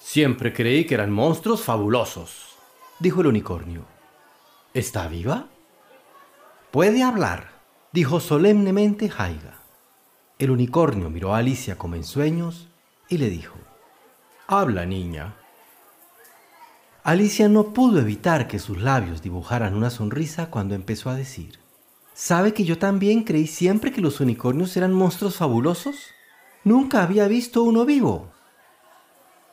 Siempre 0.00 0.52
creí 0.52 0.86
que 0.86 0.94
eran 0.94 1.12
monstruos 1.12 1.62
fabulosos, 1.62 2.56
dijo 2.98 3.20
el 3.20 3.28
unicornio. 3.28 3.84
¿Está 4.74 5.06
viva? 5.06 5.46
Puede 6.72 7.04
hablar, 7.04 7.51
dijo 7.92 8.20
solemnemente 8.20 9.10
Haiga. 9.16 9.60
El 10.38 10.50
unicornio 10.50 11.10
miró 11.10 11.34
a 11.34 11.38
Alicia 11.38 11.76
como 11.76 11.94
en 11.94 12.04
sueños 12.04 12.68
y 13.08 13.18
le 13.18 13.28
dijo, 13.28 13.56
Habla, 14.46 14.86
niña. 14.86 15.36
Alicia 17.04 17.48
no 17.48 17.72
pudo 17.72 18.00
evitar 18.00 18.48
que 18.48 18.58
sus 18.58 18.80
labios 18.80 19.22
dibujaran 19.22 19.74
una 19.74 19.90
sonrisa 19.90 20.50
cuando 20.50 20.74
empezó 20.74 21.10
a 21.10 21.16
decir, 21.16 21.58
¿Sabe 22.14 22.52
que 22.52 22.64
yo 22.64 22.78
también 22.78 23.24
creí 23.24 23.46
siempre 23.46 23.92
que 23.92 24.00
los 24.00 24.20
unicornios 24.20 24.76
eran 24.76 24.92
monstruos 24.92 25.36
fabulosos? 25.36 26.08
Nunca 26.64 27.02
había 27.02 27.26
visto 27.26 27.62
uno 27.62 27.84
vivo. 27.84 28.30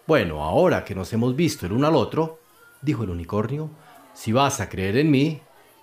Bueno, 0.05 0.43
ahora 0.43 0.83
que 0.83 0.95
nos 0.95 1.11
hemos 1.13 1.35
visto 1.35 1.65
el 1.65 1.71
uno 1.71 1.87
al 1.87 1.95
otro, 1.95 2.39
dijo 2.81 3.03
el 3.03 3.09
unicornio, 3.09 3.69
si 4.13 4.31
vas 4.31 4.59
a 4.59 4.69
creer 4.69 4.97
en 4.97 5.09
mí, 5.11 5.41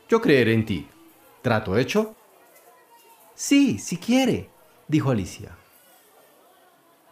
yo 0.09 0.21
creeré 0.21 0.53
en 0.55 0.67
ti. 0.67 0.89
¿Trato 1.43 1.79
hecho? 1.79 2.15
Sí, 3.37 3.79
si 3.79 3.99
quiere, 3.99 4.49
dijo 4.89 5.11
Alicia. 5.11 5.55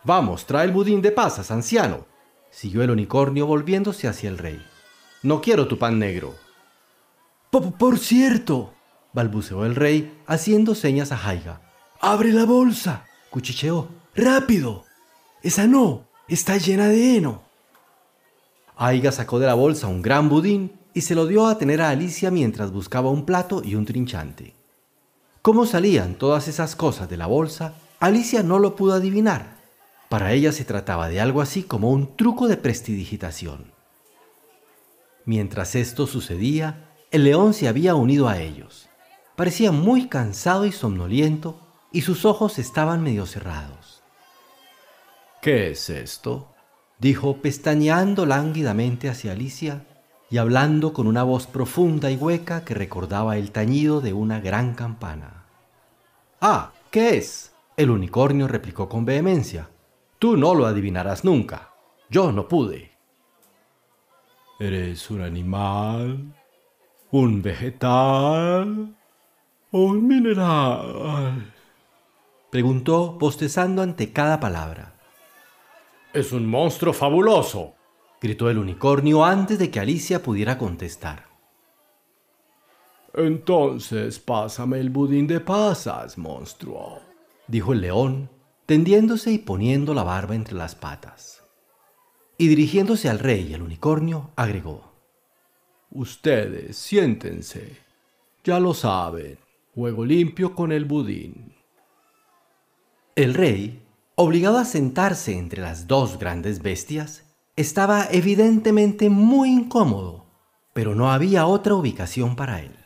Vamos, 0.04 0.46
trae 0.46 0.64
el 0.64 0.72
budín 0.72 1.02
de 1.02 1.12
pasas, 1.12 1.50
anciano, 1.50 2.06
siguió 2.50 2.82
el 2.82 2.90
unicornio 2.90 3.46
volviéndose 3.46 4.08
hacia 4.08 4.30
el 4.30 4.38
rey. 4.38 4.64
No 5.22 5.42
quiero 5.42 5.68
tu 5.68 5.78
pan 5.78 5.98
negro. 5.98 6.34
Por, 7.50 7.98
cierto, 7.98 8.72
balbuceó 9.12 9.66
el 9.66 9.74
rey, 9.74 10.18
haciendo 10.26 10.74
señas 10.74 11.12
a 11.12 11.18
Jaiga. 11.18 11.60
¡Abre 12.00 12.32
la 12.32 12.46
bolsa! 12.46 13.04
cuchicheó. 13.30 13.88
¡Rápido! 14.14 14.84
Esa 15.42 15.66
no, 15.66 16.06
está 16.26 16.56
llena 16.56 16.88
de 16.88 17.16
heno. 17.16 17.42
Aiga 18.76 19.12
sacó 19.12 19.38
de 19.38 19.46
la 19.46 19.54
bolsa 19.54 19.88
un 19.88 20.00
gran 20.00 20.30
budín 20.30 20.72
y 20.94 21.02
se 21.02 21.14
lo 21.14 21.26
dio 21.26 21.46
a 21.46 21.58
tener 21.58 21.82
a 21.82 21.90
Alicia 21.90 22.30
mientras 22.30 22.72
buscaba 22.72 23.10
un 23.10 23.26
plato 23.26 23.62
y 23.62 23.74
un 23.74 23.84
trinchante. 23.84 24.54
Cómo 25.44 25.66
salían 25.66 26.14
todas 26.14 26.48
esas 26.48 26.74
cosas 26.74 27.10
de 27.10 27.18
la 27.18 27.26
bolsa, 27.26 27.74
Alicia 28.00 28.42
no 28.42 28.58
lo 28.58 28.76
pudo 28.76 28.94
adivinar. 28.94 29.58
Para 30.08 30.32
ella 30.32 30.52
se 30.52 30.64
trataba 30.64 31.10
de 31.10 31.20
algo 31.20 31.42
así 31.42 31.64
como 31.64 31.90
un 31.90 32.16
truco 32.16 32.48
de 32.48 32.56
prestidigitación. 32.56 33.70
Mientras 35.26 35.74
esto 35.74 36.06
sucedía, 36.06 36.88
el 37.10 37.24
león 37.24 37.52
se 37.52 37.68
había 37.68 37.94
unido 37.94 38.26
a 38.26 38.40
ellos. 38.40 38.88
Parecía 39.36 39.70
muy 39.70 40.08
cansado 40.08 40.64
y 40.64 40.72
somnoliento 40.72 41.60
y 41.92 42.00
sus 42.00 42.24
ojos 42.24 42.58
estaban 42.58 43.02
medio 43.02 43.26
cerrados. 43.26 44.02
¿Qué 45.42 45.72
es 45.72 45.90
esto? 45.90 46.54
dijo 46.98 47.42
pestañeando 47.42 48.24
lánguidamente 48.24 49.10
hacia 49.10 49.32
Alicia 49.32 49.84
y 50.30 50.38
hablando 50.38 50.94
con 50.94 51.06
una 51.06 51.22
voz 51.22 51.46
profunda 51.46 52.10
y 52.10 52.16
hueca 52.16 52.64
que 52.64 52.72
recordaba 52.72 53.36
el 53.36 53.52
tañido 53.52 54.00
de 54.00 54.14
una 54.14 54.40
gran 54.40 54.74
campana. 54.74 55.33
Ah, 56.46 56.72
¿qué 56.90 57.16
es? 57.16 57.54
El 57.74 57.88
unicornio 57.88 58.46
replicó 58.46 58.86
con 58.86 59.06
vehemencia. 59.06 59.70
Tú 60.18 60.36
no 60.36 60.54
lo 60.54 60.66
adivinarás 60.66 61.24
nunca. 61.24 61.70
Yo 62.10 62.32
no 62.32 62.48
pude. 62.48 62.92
¿Eres 64.60 65.10
un 65.10 65.22
animal? 65.22 66.34
¿Un 67.12 67.40
vegetal? 67.40 68.94
¿O 69.70 69.78
un 69.84 70.06
mineral? 70.06 71.50
Preguntó, 72.50 73.16
postezando 73.18 73.80
ante 73.80 74.12
cada 74.12 74.38
palabra. 74.38 74.96
Es 76.12 76.30
un 76.30 76.46
monstruo 76.46 76.92
fabuloso, 76.92 77.72
gritó 78.20 78.50
el 78.50 78.58
unicornio 78.58 79.24
antes 79.24 79.58
de 79.58 79.70
que 79.70 79.80
Alicia 79.80 80.22
pudiera 80.22 80.58
contestar. 80.58 81.33
Entonces 83.14 84.18
pásame 84.18 84.80
el 84.80 84.90
budín 84.90 85.26
de 85.26 85.40
pasas, 85.40 86.18
monstruo, 86.18 87.00
dijo 87.46 87.72
el 87.72 87.80
león, 87.80 88.30
tendiéndose 88.66 89.32
y 89.32 89.38
poniendo 89.38 89.94
la 89.94 90.02
barba 90.02 90.34
entre 90.34 90.54
las 90.54 90.74
patas. 90.74 91.42
Y 92.36 92.48
dirigiéndose 92.48 93.08
al 93.08 93.20
rey 93.20 93.48
y 93.48 93.54
al 93.54 93.62
unicornio, 93.62 94.30
agregó, 94.36 94.92
Ustedes 95.90 96.76
siéntense, 96.76 97.78
ya 98.42 98.58
lo 98.58 98.74
saben, 98.74 99.38
juego 99.74 100.04
limpio 100.04 100.54
con 100.54 100.72
el 100.72 100.84
budín. 100.84 101.54
El 103.14 103.34
rey 103.34 103.84
Obligado 104.16 104.58
a 104.58 104.64
sentarse 104.64 105.36
entre 105.36 105.60
las 105.60 105.88
dos 105.88 106.20
grandes 106.20 106.62
bestias, 106.62 107.24
estaba 107.56 108.06
evidentemente 108.12 109.10
muy 109.10 109.50
incómodo, 109.50 110.26
pero 110.72 110.94
no 110.94 111.10
había 111.10 111.46
otra 111.46 111.74
ubicación 111.74 112.36
para 112.36 112.60
él. 112.60 112.76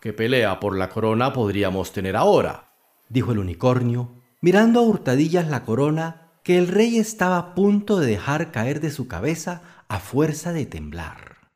¿Qué 0.00 0.14
pelea 0.14 0.58
por 0.60 0.78
la 0.78 0.88
corona 0.88 1.32
podríamos 1.32 1.92
tener 1.92 2.16
ahora? 2.16 2.72
dijo 3.10 3.32
el 3.32 3.38
unicornio, 3.38 4.14
mirando 4.40 4.80
a 4.80 4.82
hurtadillas 4.82 5.48
la 5.48 5.64
corona 5.64 6.32
que 6.42 6.56
el 6.56 6.68
rey 6.68 6.96
estaba 6.96 7.36
a 7.36 7.54
punto 7.54 7.98
de 7.98 8.06
dejar 8.06 8.50
caer 8.50 8.80
de 8.80 8.90
su 8.90 9.08
cabeza 9.08 9.84
a 9.88 9.98
fuerza 9.98 10.54
de 10.54 10.64
temblar. 10.64 11.50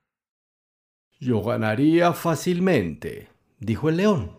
Yo 1.19 1.43
ganaría 1.43 2.13
fácilmente, 2.13 3.31
dijo 3.61 3.89
el 3.89 3.97
león. 3.97 4.39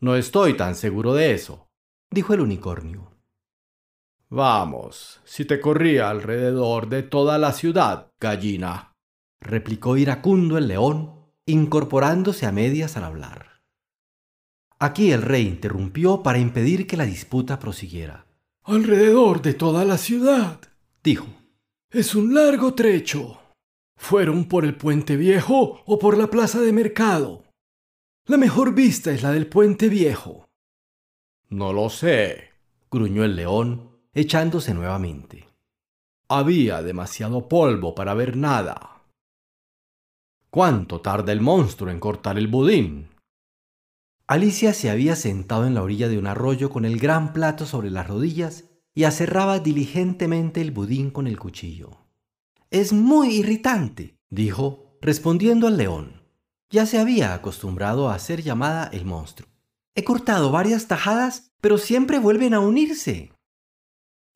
No 0.00 0.14
estoy 0.14 0.54
tan 0.54 0.74
seguro 0.74 1.14
de 1.14 1.32
eso, 1.32 1.66
dijo 2.10 2.34
el 2.34 2.40
unicornio. 2.40 3.12
Vamos, 4.28 5.22
si 5.24 5.46
te 5.46 5.60
corría 5.60 6.10
alrededor 6.10 6.90
de 6.90 7.02
toda 7.02 7.38
la 7.38 7.52
ciudad, 7.54 8.12
gallina, 8.20 8.92
replicó 9.40 9.96
iracundo 9.96 10.58
el 10.58 10.68
león, 10.68 11.17
incorporándose 11.48 12.46
a 12.46 12.52
medias 12.52 12.96
al 12.96 13.04
hablar. 13.04 13.62
Aquí 14.78 15.10
el 15.10 15.22
rey 15.22 15.46
interrumpió 15.46 16.22
para 16.22 16.38
impedir 16.38 16.86
que 16.86 16.96
la 16.96 17.06
disputa 17.06 17.58
prosiguiera. 17.58 18.26
Alrededor 18.62 19.42
de 19.42 19.54
toda 19.54 19.84
la 19.84 19.98
ciudad, 19.98 20.60
dijo. 21.02 21.26
Es 21.90 22.14
un 22.14 22.34
largo 22.34 22.74
trecho. 22.74 23.40
¿Fueron 23.96 24.44
por 24.44 24.64
el 24.64 24.76
puente 24.76 25.16
viejo 25.16 25.82
o 25.86 25.98
por 25.98 26.18
la 26.18 26.28
plaza 26.28 26.60
de 26.60 26.72
mercado? 26.72 27.44
La 28.26 28.36
mejor 28.36 28.74
vista 28.74 29.10
es 29.10 29.22
la 29.22 29.32
del 29.32 29.46
puente 29.46 29.88
viejo. 29.88 30.46
No 31.48 31.72
lo 31.72 31.88
sé, 31.88 32.50
gruñó 32.90 33.24
el 33.24 33.36
león, 33.36 33.98
echándose 34.12 34.74
nuevamente. 34.74 35.48
Había 36.28 36.82
demasiado 36.82 37.48
polvo 37.48 37.94
para 37.94 38.12
ver 38.12 38.36
nada. 38.36 38.97
¿Cuánto 40.50 41.02
tarda 41.02 41.32
el 41.32 41.42
monstruo 41.42 41.90
en 41.90 42.00
cortar 42.00 42.38
el 42.38 42.48
budín? 42.48 43.10
Alicia 44.26 44.72
se 44.72 44.88
había 44.88 45.14
sentado 45.14 45.66
en 45.66 45.74
la 45.74 45.82
orilla 45.82 46.08
de 46.08 46.16
un 46.16 46.26
arroyo 46.26 46.70
con 46.70 46.86
el 46.86 46.98
gran 46.98 47.34
plato 47.34 47.66
sobre 47.66 47.90
las 47.90 48.06
rodillas 48.06 48.64
y 48.94 49.04
aserraba 49.04 49.58
diligentemente 49.58 50.62
el 50.62 50.70
budín 50.70 51.10
con 51.10 51.26
el 51.26 51.38
cuchillo. 51.38 52.06
Es 52.70 52.94
muy 52.94 53.36
irritante, 53.36 54.16
dijo, 54.30 54.96
respondiendo 55.02 55.66
al 55.66 55.76
león. 55.76 56.22
Ya 56.70 56.86
se 56.86 56.98
había 56.98 57.34
acostumbrado 57.34 58.08
a 58.08 58.18
ser 58.18 58.42
llamada 58.42 58.88
el 58.90 59.04
monstruo. 59.04 59.50
He 59.94 60.02
cortado 60.02 60.50
varias 60.50 60.88
tajadas, 60.88 61.52
pero 61.60 61.76
siempre 61.76 62.18
vuelven 62.18 62.54
a 62.54 62.60
unirse. 62.60 63.32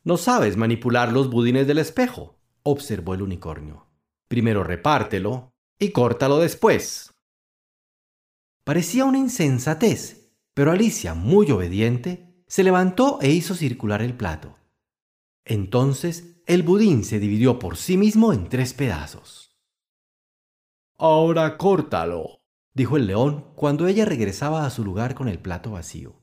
No 0.05 0.19
sabes 0.19 0.59
manipular 0.59 1.11
los 1.11 1.31
budines 1.31 1.67
del 1.67 1.79
espejo, 1.79 2.39
observó 2.65 3.15
el 3.15 3.23
unicornio. 3.23 3.87
Primero 4.29 4.63
repártelo 4.65 5.52
y 5.83 5.91
córtalo 5.91 6.39
después. 6.39 7.13
Parecía 8.63 9.05
una 9.05 9.19
insensatez, 9.19 10.33
pero 10.55 10.71
Alicia, 10.71 11.15
muy 11.15 11.51
obediente, 11.51 12.45
se 12.47 12.63
levantó 12.63 13.19
e 13.21 13.31
hizo 13.31 13.57
circular 13.57 14.01
el 14.01 14.17
plato. 14.17 14.57
Entonces 15.45 16.41
el 16.47 16.63
budín 16.63 17.03
se 17.03 17.19
dividió 17.19 17.59
por 17.59 17.77
sí 17.77 17.97
mismo 17.97 18.33
en 18.33 18.49
tres 18.49 18.75
pedazos. 18.75 19.59
Ahora 20.99 21.59
córtalo, 21.59 22.43
dijo 22.75 22.97
el 22.97 23.09
león 23.09 23.53
cuando 23.57 23.89
ella 23.89 24.05
regresaba 24.05 24.65
a 24.65 24.71
su 24.71 24.85
lugar 24.85 25.17
con 25.17 25.27
el 25.27 25.41
plato 25.41 25.73
vacío. 25.73 26.15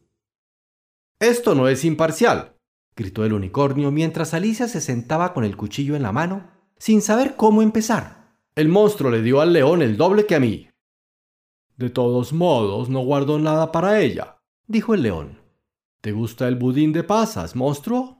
Esto 1.19 1.54
no 1.54 1.67
es 1.67 1.84
imparcial, 1.84 2.56
gritó 2.95 3.26
el 3.26 3.34
unicornio 3.34 3.91
mientras 3.91 4.34
Alicia 4.34 4.69
se 4.69 4.80
sentaba 4.80 5.34
con 5.34 5.43
el 5.43 5.58
cuchillo 5.58 5.98
en 5.98 6.04
la 6.04 6.13
mano, 6.13 6.50
sin 6.78 7.02
saber 7.02 7.36
cómo 7.36 7.62
empezar. 7.62 8.18
El 8.60 8.67
monstruo 8.67 9.10
le 9.10 9.22
dio 9.22 9.39
al 9.39 9.54
león 9.54 9.82
el 9.82 9.95
doble 9.95 10.26
que 10.26 10.36
a 10.36 10.41
mí. 10.41 10.67
De 11.78 11.89
todos 11.89 12.34
modos, 12.34 12.89
no 12.89 13.00
guardó 13.00 13.39
nada 13.39 13.72
para 13.72 14.02
ella, 14.02 14.36
dijo 14.67 14.93
el 14.93 15.02
león. 15.02 15.39
¿Te 16.02 16.12
gusta 16.12 16.45
el 16.50 16.58
budín 16.58 16.91
de 16.91 17.06
pasas, 17.06 17.56
monstruo? 17.56 18.17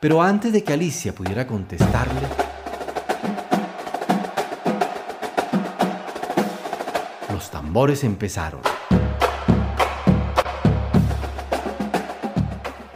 Pero 0.00 0.20
antes 0.20 0.52
de 0.52 0.64
que 0.64 0.72
Alicia 0.72 1.14
pudiera 1.14 1.46
contestarle, 1.46 2.26
tambores 7.52 8.02
empezaron. 8.02 8.62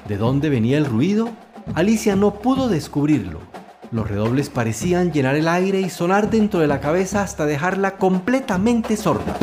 ¿De 0.09 0.17
dónde 0.17 0.49
venía 0.49 0.77
el 0.77 0.87
ruido? 0.87 1.29
Alicia 1.77 2.17
no 2.17 2.41
pudo 2.41 2.69
descubrirlo. 2.69 3.56
Los 3.93 4.09
redobles 4.09 4.51
parecían 4.51 5.13
llenar 5.13 5.37
el 5.37 5.47
aire 5.47 5.81
y 5.81 5.91
sonar 5.91 6.29
dentro 6.29 6.61
de 6.61 6.67
la 6.67 6.81
cabeza 6.81 7.23
hasta 7.23 7.47
dejarla 7.47 7.97
completamente 7.97 8.97
sorda. 8.97 9.37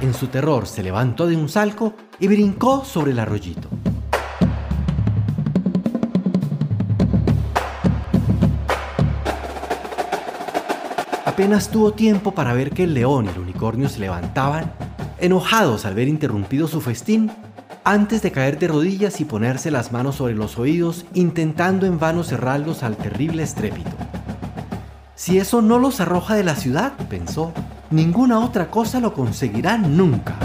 En 0.00 0.14
su 0.14 0.28
terror 0.28 0.66
se 0.66 0.82
levantó 0.82 1.26
de 1.26 1.36
un 1.36 1.48
salco 1.48 1.94
y 2.18 2.28
brincó 2.28 2.84
sobre 2.84 3.12
el 3.12 3.18
arroyito. 3.18 3.68
Apenas 11.26 11.68
tuvo 11.68 11.92
tiempo 11.92 12.32
para 12.32 12.54
ver 12.54 12.70
que 12.70 12.84
el 12.84 12.94
león 12.94 13.26
y 13.26 13.28
el 13.28 13.40
unicornio 13.40 13.88
se 13.88 13.98
levantaban, 13.98 14.72
enojados 15.24 15.86
al 15.86 15.94
ver 15.94 16.06
interrumpido 16.06 16.68
su 16.68 16.82
festín, 16.82 17.30
antes 17.82 18.20
de 18.20 18.30
caer 18.30 18.58
de 18.58 18.68
rodillas 18.68 19.22
y 19.22 19.24
ponerse 19.24 19.70
las 19.70 19.90
manos 19.90 20.16
sobre 20.16 20.34
los 20.34 20.58
oídos, 20.58 21.06
intentando 21.14 21.86
en 21.86 21.98
vano 21.98 22.24
cerrarlos 22.24 22.82
al 22.82 22.98
terrible 22.98 23.42
estrépito. 23.42 23.90
Si 25.14 25.38
eso 25.38 25.62
no 25.62 25.78
los 25.78 26.00
arroja 26.00 26.34
de 26.34 26.44
la 26.44 26.56
ciudad, 26.56 26.92
pensó, 27.08 27.52
ninguna 27.90 28.40
otra 28.40 28.70
cosa 28.70 29.00
lo 29.00 29.14
conseguirá 29.14 29.78
nunca. 29.78 30.36